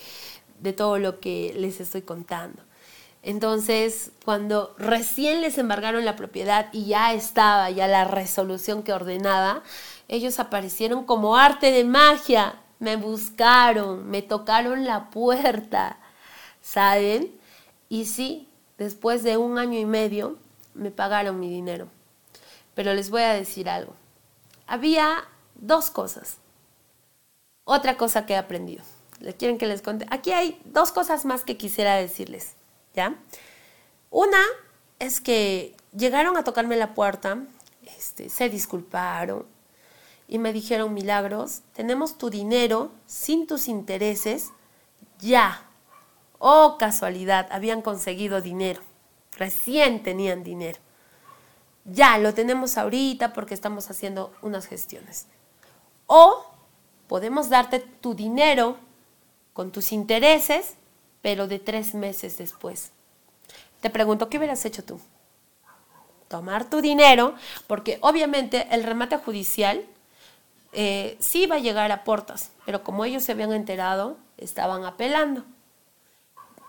de 0.59 0.73
todo 0.73 0.97
lo 0.97 1.19
que 1.19 1.53
les 1.57 1.79
estoy 1.79 2.01
contando. 2.01 2.63
Entonces, 3.23 4.11
cuando 4.23 4.73
recién 4.77 5.41
les 5.41 5.57
embargaron 5.57 6.05
la 6.05 6.15
propiedad 6.15 6.69
y 6.71 6.85
ya 6.85 7.13
estaba 7.13 7.69
ya 7.69 7.87
la 7.87 8.05
resolución 8.05 8.83
que 8.83 8.93
ordenaba, 8.93 9.63
ellos 10.07 10.39
aparecieron 10.39 11.03
como 11.03 11.35
arte 11.35 11.71
de 11.71 11.83
magia, 11.83 12.61
me 12.79 12.95
buscaron, 12.95 14.07
me 14.09 14.21
tocaron 14.21 14.85
la 14.85 15.09
puerta, 15.09 15.97
¿saben? 16.61 17.31
Y 17.89 18.05
sí, 18.05 18.47
después 18.77 19.23
de 19.23 19.37
un 19.37 19.57
año 19.57 19.79
y 19.79 19.85
medio 19.85 20.37
me 20.73 20.91
pagaron 20.91 21.39
mi 21.39 21.49
dinero. 21.49 21.87
Pero 22.75 22.93
les 22.93 23.09
voy 23.09 23.23
a 23.23 23.33
decir 23.33 23.67
algo. 23.69 23.93
Había 24.67 25.25
dos 25.55 25.89
cosas. 25.89 26.37
Otra 27.63 27.97
cosa 27.97 28.25
que 28.25 28.33
he 28.33 28.37
aprendido. 28.37 28.83
¿Les 29.19 29.35
quieren 29.35 29.57
que 29.57 29.65
les 29.65 29.81
cuente? 29.81 30.05
Aquí 30.09 30.31
hay 30.31 30.61
dos 30.65 30.91
cosas 30.91 31.25
más 31.25 31.43
que 31.43 31.57
quisiera 31.57 31.95
decirles, 31.95 32.53
¿ya? 32.93 33.15
Una 34.09 34.41
es 34.99 35.21
que 35.21 35.75
llegaron 35.95 36.37
a 36.37 36.43
tocarme 36.43 36.75
la 36.75 36.93
puerta, 36.93 37.39
este, 37.97 38.29
se 38.29 38.49
disculparon 38.49 39.45
y 40.27 40.39
me 40.39 40.53
dijeron, 40.53 40.93
Milagros, 40.93 41.61
tenemos 41.73 42.17
tu 42.17 42.29
dinero 42.29 42.91
sin 43.05 43.47
tus 43.47 43.67
intereses 43.67 44.51
ya. 45.19 45.63
Oh, 46.39 46.77
casualidad, 46.77 47.47
habían 47.51 47.81
conseguido 47.81 48.41
dinero, 48.41 48.81
recién 49.37 50.03
tenían 50.03 50.43
dinero. 50.43 50.79
Ya, 51.85 52.17
lo 52.17 52.33
tenemos 52.33 52.77
ahorita 52.77 53.33
porque 53.33 53.53
estamos 53.53 53.89
haciendo 53.89 54.33
unas 54.41 54.67
gestiones. 54.67 55.27
O 56.05 56.45
podemos 57.07 57.49
darte 57.49 57.79
tu 57.79 58.13
dinero 58.13 58.77
con 59.57 59.71
tus 59.71 59.91
intereses, 59.91 60.75
pero 61.23 61.47
de 61.47 61.57
tres 61.57 61.95
meses 61.95 62.37
después. 62.37 62.91
Te 63.81 63.89
pregunto, 63.89 64.29
¿qué 64.29 64.37
hubieras 64.37 64.63
hecho 64.65 64.83
tú? 64.83 65.01
Tomar 66.27 66.69
tu 66.69 66.79
dinero, 66.79 67.33
porque 67.65 67.97
obviamente 68.01 68.67
el 68.69 68.83
remate 68.83 69.17
judicial 69.17 69.83
eh, 70.73 71.17
sí 71.19 71.47
va 71.47 71.55
a 71.55 71.59
llegar 71.59 71.91
a 71.91 72.03
puertas, 72.03 72.51
pero 72.67 72.83
como 72.83 73.03
ellos 73.03 73.23
se 73.23 73.31
habían 73.31 73.51
enterado, 73.51 74.19
estaban 74.37 74.85
apelando. 74.85 75.43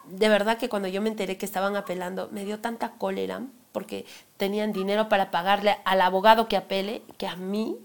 De 0.05 0.31
verdad 0.31 0.57
que 0.57 0.71
cuando 0.71 0.89
yo 0.89 1.03
me 1.03 1.11
enteré 1.11 1.37
que 1.37 1.45
estaban 1.45 1.77
apelando, 1.77 2.31
me 2.33 2.47
dio 2.47 2.59
tanta 2.61 2.93
cólera, 2.93 3.43
porque 3.71 4.07
tenían 4.39 4.73
dinero 4.73 5.11
para 5.11 5.31
pagarle 5.31 5.77
al 5.85 6.01
abogado 6.01 6.49
que 6.49 6.57
apele, 6.57 7.03
que 7.19 7.27
a 7.27 7.37
mí, 7.37 7.77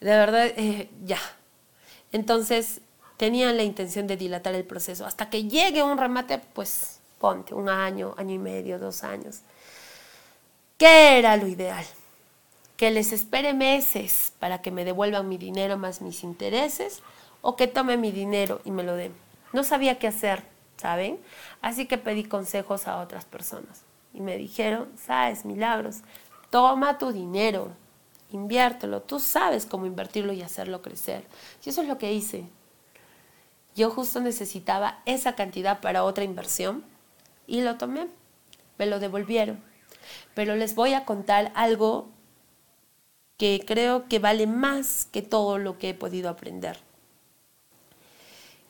de 0.00 0.16
verdad, 0.16 0.46
eh, 0.46 0.88
ya. 1.04 1.18
Entonces, 2.10 2.80
tenían 3.16 3.56
la 3.56 3.62
intención 3.62 4.06
de 4.06 4.16
dilatar 4.16 4.54
el 4.54 4.64
proceso. 4.64 5.06
Hasta 5.06 5.30
que 5.30 5.44
llegue 5.44 5.82
un 5.82 5.98
remate, 5.98 6.38
pues 6.38 7.00
ponte 7.18 7.54
un 7.54 7.68
año, 7.68 8.14
año 8.16 8.34
y 8.34 8.38
medio, 8.38 8.78
dos 8.78 9.04
años. 9.04 9.40
¿Qué 10.78 11.18
era 11.18 11.36
lo 11.36 11.46
ideal? 11.46 11.84
Que 12.76 12.90
les 12.90 13.12
espere 13.12 13.54
meses 13.54 14.32
para 14.40 14.60
que 14.60 14.70
me 14.70 14.84
devuelvan 14.84 15.28
mi 15.28 15.38
dinero 15.38 15.78
más 15.78 16.02
mis 16.02 16.24
intereses 16.24 17.02
o 17.40 17.56
que 17.56 17.68
tome 17.68 17.96
mi 17.96 18.10
dinero 18.10 18.60
y 18.64 18.70
me 18.70 18.82
lo 18.82 18.96
den. 18.96 19.14
No 19.52 19.62
sabía 19.62 19.98
qué 19.98 20.08
hacer, 20.08 20.42
¿saben? 20.76 21.18
Así 21.62 21.86
que 21.86 21.98
pedí 21.98 22.24
consejos 22.24 22.88
a 22.88 22.98
otras 23.00 23.24
personas 23.24 23.82
y 24.12 24.20
me 24.20 24.36
dijeron, 24.36 24.88
sabes, 24.96 25.44
milagros, 25.44 25.98
toma 26.50 26.98
tu 26.98 27.12
dinero, 27.12 27.70
inviértelo, 28.30 29.02
tú 29.02 29.20
sabes 29.20 29.66
cómo 29.66 29.86
invertirlo 29.86 30.32
y 30.32 30.42
hacerlo 30.42 30.82
crecer. 30.82 31.24
Y 31.64 31.70
eso 31.70 31.82
es 31.82 31.88
lo 31.88 31.98
que 31.98 32.12
hice. 32.12 32.44
Yo 33.74 33.90
justo 33.90 34.20
necesitaba 34.20 35.02
esa 35.04 35.34
cantidad 35.34 35.80
para 35.80 36.04
otra 36.04 36.24
inversión 36.24 36.84
y 37.46 37.60
lo 37.60 37.76
tomé, 37.76 38.08
me 38.78 38.86
lo 38.86 39.00
devolvieron. 39.00 39.62
Pero 40.34 40.54
les 40.54 40.74
voy 40.74 40.94
a 40.94 41.04
contar 41.04 41.52
algo 41.54 42.08
que 43.36 43.64
creo 43.66 44.08
que 44.08 44.18
vale 44.18 44.46
más 44.46 45.08
que 45.10 45.22
todo 45.22 45.58
lo 45.58 45.78
que 45.78 45.90
he 45.90 45.94
podido 45.94 46.28
aprender. 46.28 46.78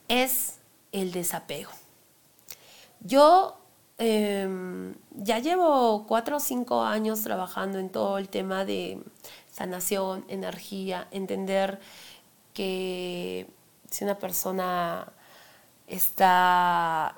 Es 0.09 0.59
el 0.93 1.13
desapego. 1.13 1.71
Yo 3.01 3.59
em, 3.99 4.95
ya 5.11 5.39
llevo 5.39 6.07
cuatro 6.07 6.39
o 6.39 6.41
cinco 6.41 6.83
años 6.83 7.23
trabajando 7.23 7.79
en 7.79 7.91
todo 7.91 8.19
el 8.19 8.29
tema 8.29 8.65
de 8.65 9.03
sanación, 9.53 10.25
energía, 10.29 11.09
entender 11.11 11.79
que 12.55 13.47
si 13.95 14.03
una 14.03 14.19
persona 14.19 15.07
está 15.87 17.15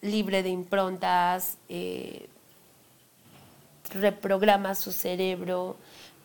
libre 0.00 0.44
de 0.44 0.50
improntas, 0.50 1.58
eh, 1.68 2.28
reprograma 3.90 4.76
su 4.76 4.92
cerebro, 4.92 5.76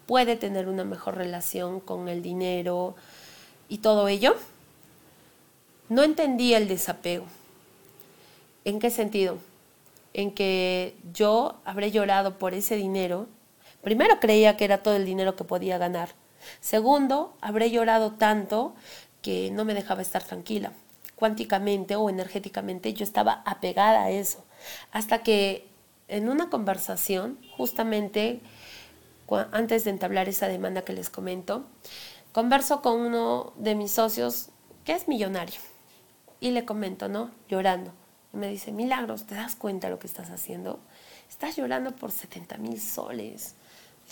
puede 0.05 0.35
tener 0.35 0.67
una 0.67 0.83
mejor 0.83 1.17
relación 1.17 1.79
con 1.79 2.07
el 2.07 2.21
dinero 2.21 2.95
y 3.67 3.79
todo 3.79 4.07
ello. 4.07 4.35
No 5.89 6.03
entendí 6.03 6.53
el 6.53 6.67
desapego. 6.67 7.25
¿En 8.63 8.77
qué 8.77 8.91
sentido? 8.91 9.39
En 10.13 10.29
que 10.29 10.95
yo 11.13 11.55
habré 11.65 11.89
llorado 11.89 12.37
por 12.37 12.53
ese 12.53 12.75
dinero. 12.75 13.25
Primero 13.81 14.19
creía 14.19 14.55
que 14.55 14.65
era 14.65 14.83
todo 14.83 14.95
el 14.95 15.05
dinero 15.05 15.35
que 15.35 15.45
podía 15.45 15.79
ganar. 15.79 16.09
Segundo, 16.59 17.33
habré 17.41 17.71
llorado 17.71 18.11
tanto 18.11 18.75
que 19.25 19.49
no 19.49 19.65
me 19.65 19.73
dejaba 19.73 20.03
estar 20.03 20.21
tranquila. 20.21 20.71
Cuánticamente 21.15 21.95
o 21.95 22.11
energéticamente 22.11 22.93
yo 22.93 23.03
estaba 23.03 23.41
apegada 23.43 24.03
a 24.03 24.11
eso. 24.11 24.45
Hasta 24.91 25.23
que 25.23 25.67
en 26.07 26.29
una 26.29 26.51
conversación, 26.51 27.39
justamente 27.57 28.41
antes 29.51 29.83
de 29.83 29.89
entablar 29.89 30.29
esa 30.29 30.47
demanda 30.47 30.83
que 30.83 30.93
les 30.93 31.09
comento, 31.09 31.65
converso 32.33 32.83
con 32.83 33.01
uno 33.01 33.53
de 33.57 33.73
mis 33.73 33.93
socios 33.93 34.49
que 34.83 34.93
es 34.93 35.07
millonario 35.07 35.59
y 36.39 36.51
le 36.51 36.63
comento, 36.63 37.07
¿no? 37.07 37.31
Llorando. 37.49 37.93
Y 38.31 38.37
me 38.37 38.47
dice, 38.47 38.71
Milagros, 38.71 39.25
¿te 39.25 39.33
das 39.33 39.55
cuenta 39.55 39.87
de 39.87 39.93
lo 39.93 39.97
que 39.99 40.05
estás 40.05 40.29
haciendo? 40.29 40.79
Estás 41.27 41.55
llorando 41.55 41.95
por 41.95 42.11
70 42.11 42.59
mil 42.59 42.79
soles. 42.79 43.55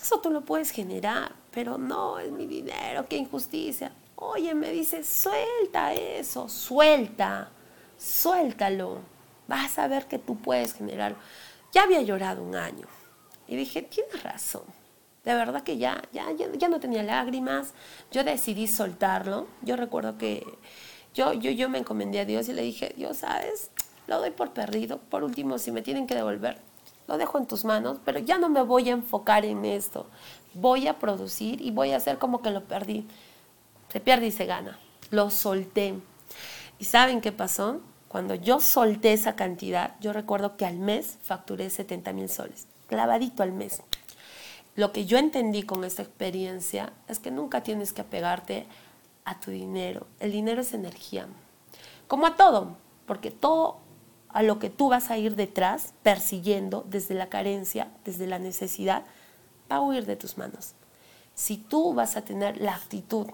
Eso 0.02 0.22
tú 0.22 0.32
lo 0.32 0.44
puedes 0.44 0.72
generar, 0.72 1.36
pero 1.52 1.78
no, 1.78 2.18
es 2.18 2.32
mi 2.32 2.48
dinero, 2.48 3.06
qué 3.08 3.18
injusticia. 3.18 3.94
Oye, 4.32 4.54
me 4.56 4.72
dice, 4.72 5.04
suelta 5.04 5.94
eso, 5.94 6.50
suelta, 6.50 7.50
suéltalo. 7.98 9.00
Vas 9.48 9.78
a 9.78 9.88
ver 9.88 10.08
que 10.08 10.20
tú 10.20 10.38
puedes 10.38 10.74
generarlo. 10.74 11.18
Ya 11.72 11.84
había 11.84 12.02
llorado 12.02 12.44
un 12.44 12.56
año. 12.56 12.88
Y 13.48 13.56
dije, 13.56 13.82
tienes 13.82 14.24
razón 14.24 14.64
de 15.24 15.34
verdad 15.34 15.64
que 15.64 15.78
ya, 15.78 16.02
ya, 16.12 16.28
ya, 16.32 16.68
no 16.68 16.80
tenía 16.80 17.02
lágrimas, 17.02 17.74
yo 18.12 18.24
decidí 18.24 18.68
soltarlo. 18.68 19.48
Yo 19.62 19.78
recuerdo 19.78 20.18
que 20.18 20.46
yo, 21.14 21.34
yo, 21.34 21.52
yo 21.52 21.70
me 21.70 21.78
encomendé 21.78 22.20
a 22.20 22.26
Dios 22.26 22.50
y 22.50 22.54
le 22.54 22.62
dije, 22.62 22.94
Dios, 22.98 23.18
¿sabes? 23.18 23.72
Lo 24.08 24.20
doy 24.20 24.32
por 24.32 24.52
perdido. 24.52 24.98
Por 24.98 25.24
último, 25.24 25.58
si 25.60 25.72
me 25.72 25.82
tienen 25.82 26.08
que 26.08 26.16
devolver, 26.16 26.58
lo 27.08 27.18
dejo 27.18 27.38
en 27.38 27.46
tus 27.46 27.64
manos, 27.64 28.00
pero 28.04 28.20
ya 28.20 28.38
no 28.38 28.50
me 28.50 28.64
voy 28.64 28.90
a 28.90 28.94
enfocar 28.94 29.46
en 29.46 29.64
esto. 29.64 30.08
Voy 30.54 30.88
a 30.88 31.00
producir 31.00 31.62
y 31.62 31.72
voy 31.72 31.92
a 31.92 31.98
hacer 31.98 32.18
como 32.18 32.42
que 32.42 32.52
lo 32.52 32.66
perdí. 32.66 33.08
Se 33.94 34.00
pierde 34.00 34.26
y 34.26 34.32
se 34.32 34.48
gana. 34.48 34.80
Lo 35.12 35.30
solté. 35.30 35.94
¿Y 36.80 36.86
saben 36.86 37.22
qué 37.22 37.32
pasó? 37.32 37.80
Cuando 38.08 38.34
yo 38.34 38.60
solté 38.60 39.14
esa 39.14 39.36
cantidad, 39.36 39.96
yo 40.00 40.14
recuerdo 40.14 40.58
que 40.58 40.66
al 40.66 40.80
mes 40.80 41.20
facturé 41.22 41.70
70 41.70 42.12
mil 42.12 42.28
soles, 42.28 42.66
clavadito 42.88 43.44
al 43.44 43.52
mes. 43.52 43.84
Lo 44.76 44.92
que 44.92 45.06
yo 45.06 45.20
entendí 45.20 45.62
con 45.62 45.84
esta 45.84 46.02
experiencia 46.02 46.92
es 47.08 47.20
que 47.20 47.30
nunca 47.30 47.62
tienes 47.62 47.94
que 47.94 48.02
apegarte 48.02 48.66
a 49.26 49.40
tu 49.40 49.52
dinero. 49.52 50.08
El 50.20 50.32
dinero 50.32 50.62
es 50.62 50.74
energía. 50.74 51.28
Como 52.08 52.26
a 52.26 52.36
todo, 52.36 52.76
porque 53.06 53.30
todo 53.30 53.78
a 54.30 54.42
lo 54.42 54.58
que 54.58 54.72
tú 54.72 54.90
vas 54.90 55.12
a 55.12 55.20
ir 55.20 55.36
detrás, 55.36 55.94
persiguiendo 56.02 56.84
desde 56.90 57.14
la 57.14 57.30
carencia, 57.30 57.92
desde 58.06 58.26
la 58.26 58.40
necesidad, 58.40 59.04
va 59.72 59.76
a 59.76 59.82
huir 59.82 60.08
de 60.08 60.16
tus 60.16 60.40
manos. 60.40 60.74
Si 61.36 61.58
tú 61.58 61.94
vas 61.94 62.18
a 62.18 62.24
tener 62.24 62.58
la 62.58 62.74
actitud 62.74 63.28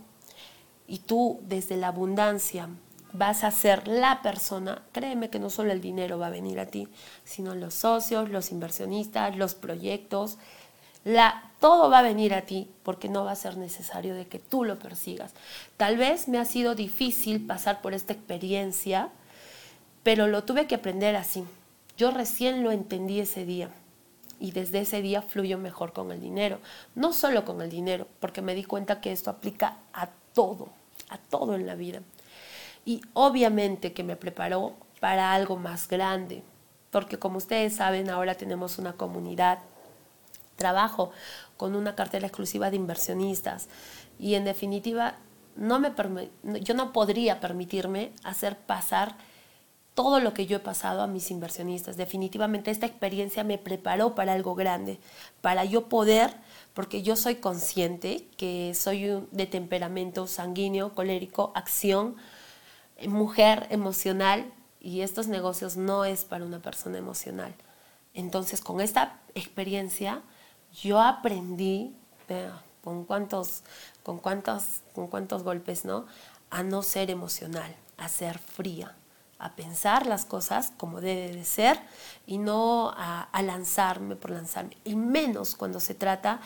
y 0.89 0.99
tú 0.99 1.39
desde 1.43 1.77
la 1.77 1.89
abundancia 1.89 2.67
vas 3.13 3.43
a 3.43 3.51
ser 3.51 3.87
la 3.87 4.21
persona, 4.21 4.81
créeme 4.91 5.29
que 5.29 5.39
no 5.39 5.49
solo 5.49 5.71
el 5.71 5.81
dinero 5.81 6.19
va 6.19 6.27
a 6.27 6.31
venir 6.31 6.59
a 6.59 6.65
ti, 6.65 6.87
sino 7.23 7.55
los 7.55 7.73
socios, 7.73 8.29
los 8.29 8.51
inversionistas, 8.51 9.37
los 9.37 9.55
proyectos, 9.55 10.37
la, 11.05 11.51
todo 11.59 11.89
va 11.89 11.99
a 11.99 12.03
venir 12.03 12.33
a 12.33 12.41
ti 12.41 12.69
porque 12.83 13.07
no 13.07 13.23
va 13.23 13.31
a 13.31 13.35
ser 13.35 13.57
necesario 13.57 14.15
de 14.15 14.27
que 14.27 14.39
tú 14.39 14.63
lo 14.63 14.77
persigas. 14.77 15.33
Tal 15.77 15.97
vez 15.97 16.27
me 16.27 16.39
ha 16.39 16.45
sido 16.45 16.75
difícil 16.75 17.45
pasar 17.45 17.81
por 17.81 17.93
esta 17.93 18.13
experiencia, 18.13 19.09
pero 20.03 20.27
lo 20.27 20.43
tuve 20.43 20.67
que 20.67 20.75
aprender 20.75 21.15
así. 21.15 21.45
Yo 21.97 22.11
recién 22.11 22.63
lo 22.63 22.71
entendí 22.71 23.19
ese 23.19 23.45
día 23.45 23.69
y 24.39 24.51
desde 24.51 24.81
ese 24.81 25.01
día 25.01 25.21
fluyo 25.21 25.57
mejor 25.57 25.93
con 25.93 26.11
el 26.11 26.21
dinero. 26.21 26.59
No 26.95 27.13
solo 27.13 27.45
con 27.45 27.61
el 27.61 27.69
dinero, 27.69 28.07
porque 28.19 28.41
me 28.41 28.55
di 28.55 28.63
cuenta 28.63 29.01
que 29.01 29.11
esto 29.11 29.29
aplica 29.29 29.77
a 29.93 30.09
todo, 30.33 30.69
a 31.09 31.17
todo 31.17 31.55
en 31.55 31.65
la 31.65 31.75
vida. 31.75 32.01
Y 32.85 33.01
obviamente 33.13 33.93
que 33.93 34.03
me 34.03 34.15
preparó 34.15 34.75
para 34.99 35.33
algo 35.33 35.57
más 35.57 35.87
grande, 35.87 36.43
porque 36.91 37.19
como 37.19 37.37
ustedes 37.37 37.75
saben, 37.75 38.09
ahora 38.09 38.35
tenemos 38.35 38.77
una 38.79 38.93
comunidad 38.93 39.59
trabajo 40.55 41.11
con 41.57 41.75
una 41.75 41.95
cartera 41.95 42.27
exclusiva 42.27 42.69
de 42.69 42.75
inversionistas 42.75 43.69
y 44.19 44.35
en 44.35 44.43
definitiva 44.43 45.15
no 45.55 45.79
me 45.79 45.91
yo 46.61 46.73
no 46.73 46.93
podría 46.93 47.39
permitirme 47.39 48.11
hacer 48.23 48.57
pasar 48.57 49.15
todo 49.93 50.21
lo 50.21 50.33
que 50.33 50.45
yo 50.45 50.57
he 50.57 50.61
pasado 50.61 51.01
a 51.01 51.07
mis 51.07 51.29
inversionistas. 51.31 51.97
Definitivamente 51.97 52.71
esta 52.71 52.85
experiencia 52.85 53.43
me 53.43 53.57
preparó 53.57 54.15
para 54.15 54.31
algo 54.31 54.55
grande, 54.55 54.99
para 55.41 55.65
yo 55.65 55.89
poder, 55.89 56.33
porque 56.79 57.01
yo 57.01 57.17
soy 57.17 57.35
consciente 57.35 58.25
que 58.37 58.73
soy 58.73 59.27
de 59.31 59.47
temperamento 59.47 60.27
sanguíneo, 60.27 60.95
colérico, 60.95 61.51
acción, 61.53 62.15
mujer 63.05 63.67
emocional 63.69 64.49
y 64.79 65.01
estos 65.01 65.27
negocios 65.27 65.75
no 65.75 66.05
es 66.05 66.23
para 66.23 66.45
una 66.45 66.61
persona 66.61 66.97
emocional. 66.97 67.53
Entonces, 68.13 68.61
con 68.61 68.79
esta 68.79 69.19
experiencia, 69.35 70.21
yo 70.81 71.01
aprendí, 71.01 71.93
con 72.81 73.03
cuántos, 73.03 73.63
con 74.01 74.17
cuántos, 74.17 74.79
con 74.95 75.07
cuántos 75.07 75.43
golpes, 75.43 75.83
¿no? 75.83 76.05
A 76.49 76.63
no 76.63 76.81
ser 76.81 77.11
emocional, 77.11 77.75
a 77.97 78.07
ser 78.07 78.39
fría, 78.39 78.95
a 79.39 79.55
pensar 79.55 80.05
las 80.05 80.25
cosas 80.25 80.71
como 80.77 81.01
debe 81.01 81.33
de 81.33 81.45
ser 81.45 81.79
y 82.27 82.37
no 82.37 82.93
a, 82.95 83.27
lanzarme 83.41 84.15
por 84.15 84.31
lanzarme. 84.31 84.77
Y 84.83 84.95
menos 84.95 85.55
cuando 85.55 85.79
se 85.79 85.95
trata 85.95 86.41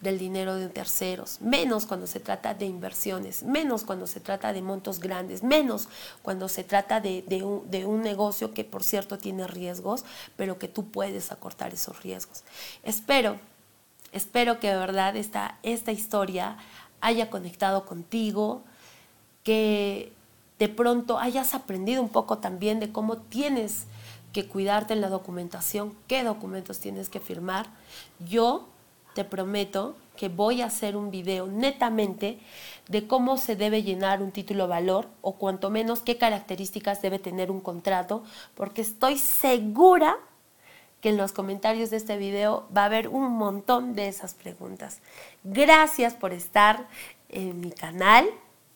del 0.00 0.18
dinero 0.18 0.56
de 0.56 0.68
terceros, 0.68 1.40
menos 1.40 1.86
cuando 1.86 2.06
se 2.06 2.20
trata 2.20 2.52
de 2.52 2.66
inversiones, 2.66 3.42
menos 3.42 3.84
cuando 3.84 4.06
se 4.06 4.20
trata 4.20 4.52
de 4.52 4.60
montos 4.60 5.00
grandes, 5.00 5.42
menos 5.42 5.88
cuando 6.22 6.48
se 6.48 6.62
trata 6.62 7.00
de, 7.00 7.22
de, 7.22 7.42
un, 7.42 7.70
de, 7.70 7.86
un, 7.86 8.02
negocio 8.02 8.52
que 8.52 8.64
por 8.64 8.84
cierto 8.84 9.16
tiene 9.16 9.46
riesgos, 9.46 10.04
pero 10.36 10.58
que 10.58 10.68
tú 10.68 10.90
puedes 10.90 11.32
acortar 11.32 11.72
esos 11.72 12.02
riesgos. 12.02 12.44
Espero 12.82 13.38
Espero 14.14 14.60
que 14.60 14.70
de 14.70 14.76
verdad 14.76 15.16
esta, 15.16 15.58
esta 15.64 15.90
historia 15.90 16.56
haya 17.00 17.30
conectado 17.30 17.84
contigo, 17.84 18.62
que 19.42 20.12
de 20.58 20.68
pronto 20.68 21.18
hayas 21.18 21.54
aprendido 21.54 22.02
un 22.02 22.08
poco 22.08 22.38
también 22.38 22.80
de 22.80 22.92
cómo 22.92 23.18
tienes 23.18 23.86
que 24.32 24.46
cuidarte 24.46 24.94
en 24.94 25.00
la 25.00 25.08
documentación, 25.08 25.94
qué 26.08 26.24
documentos 26.24 26.80
tienes 26.80 27.08
que 27.08 27.20
firmar. 27.20 27.66
Yo 28.18 28.68
te 29.14 29.24
prometo 29.24 29.96
que 30.16 30.28
voy 30.28 30.60
a 30.60 30.66
hacer 30.66 30.96
un 30.96 31.10
video 31.10 31.46
netamente 31.46 32.38
de 32.88 33.06
cómo 33.06 33.38
se 33.38 33.56
debe 33.56 33.82
llenar 33.82 34.22
un 34.22 34.32
título 34.32 34.68
valor 34.68 35.08
o 35.22 35.34
cuanto 35.36 35.70
menos 35.70 36.00
qué 36.00 36.18
características 36.18 37.02
debe 37.02 37.18
tener 37.18 37.50
un 37.50 37.60
contrato, 37.60 38.22
porque 38.54 38.82
estoy 38.82 39.18
segura 39.18 40.16
que 41.00 41.10
en 41.10 41.16
los 41.16 41.32
comentarios 41.32 41.90
de 41.90 41.98
este 41.98 42.16
video 42.16 42.66
va 42.76 42.82
a 42.82 42.86
haber 42.86 43.08
un 43.08 43.30
montón 43.32 43.94
de 43.94 44.08
esas 44.08 44.34
preguntas. 44.34 45.00
Gracias 45.42 46.14
por 46.14 46.32
estar 46.32 46.88
en 47.28 47.60
mi 47.60 47.70
canal. 47.70 48.26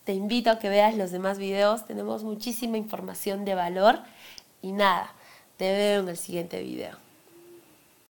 Te 0.09 0.15
invito 0.15 0.51
a 0.51 0.59
que 0.59 0.71
veas 0.71 0.97
los 0.97 1.11
demás 1.11 1.37
videos. 1.37 1.85
Tenemos 1.85 2.25
muchísima 2.25 2.79
información 2.79 3.45
de 3.45 3.55
valor. 3.55 3.99
Y 4.63 4.73
nada, 4.73 5.13
te 5.59 5.71
veo 5.71 6.01
en 6.01 6.09
el 6.09 6.17
siguiente 6.17 6.63
video. 6.63 7.08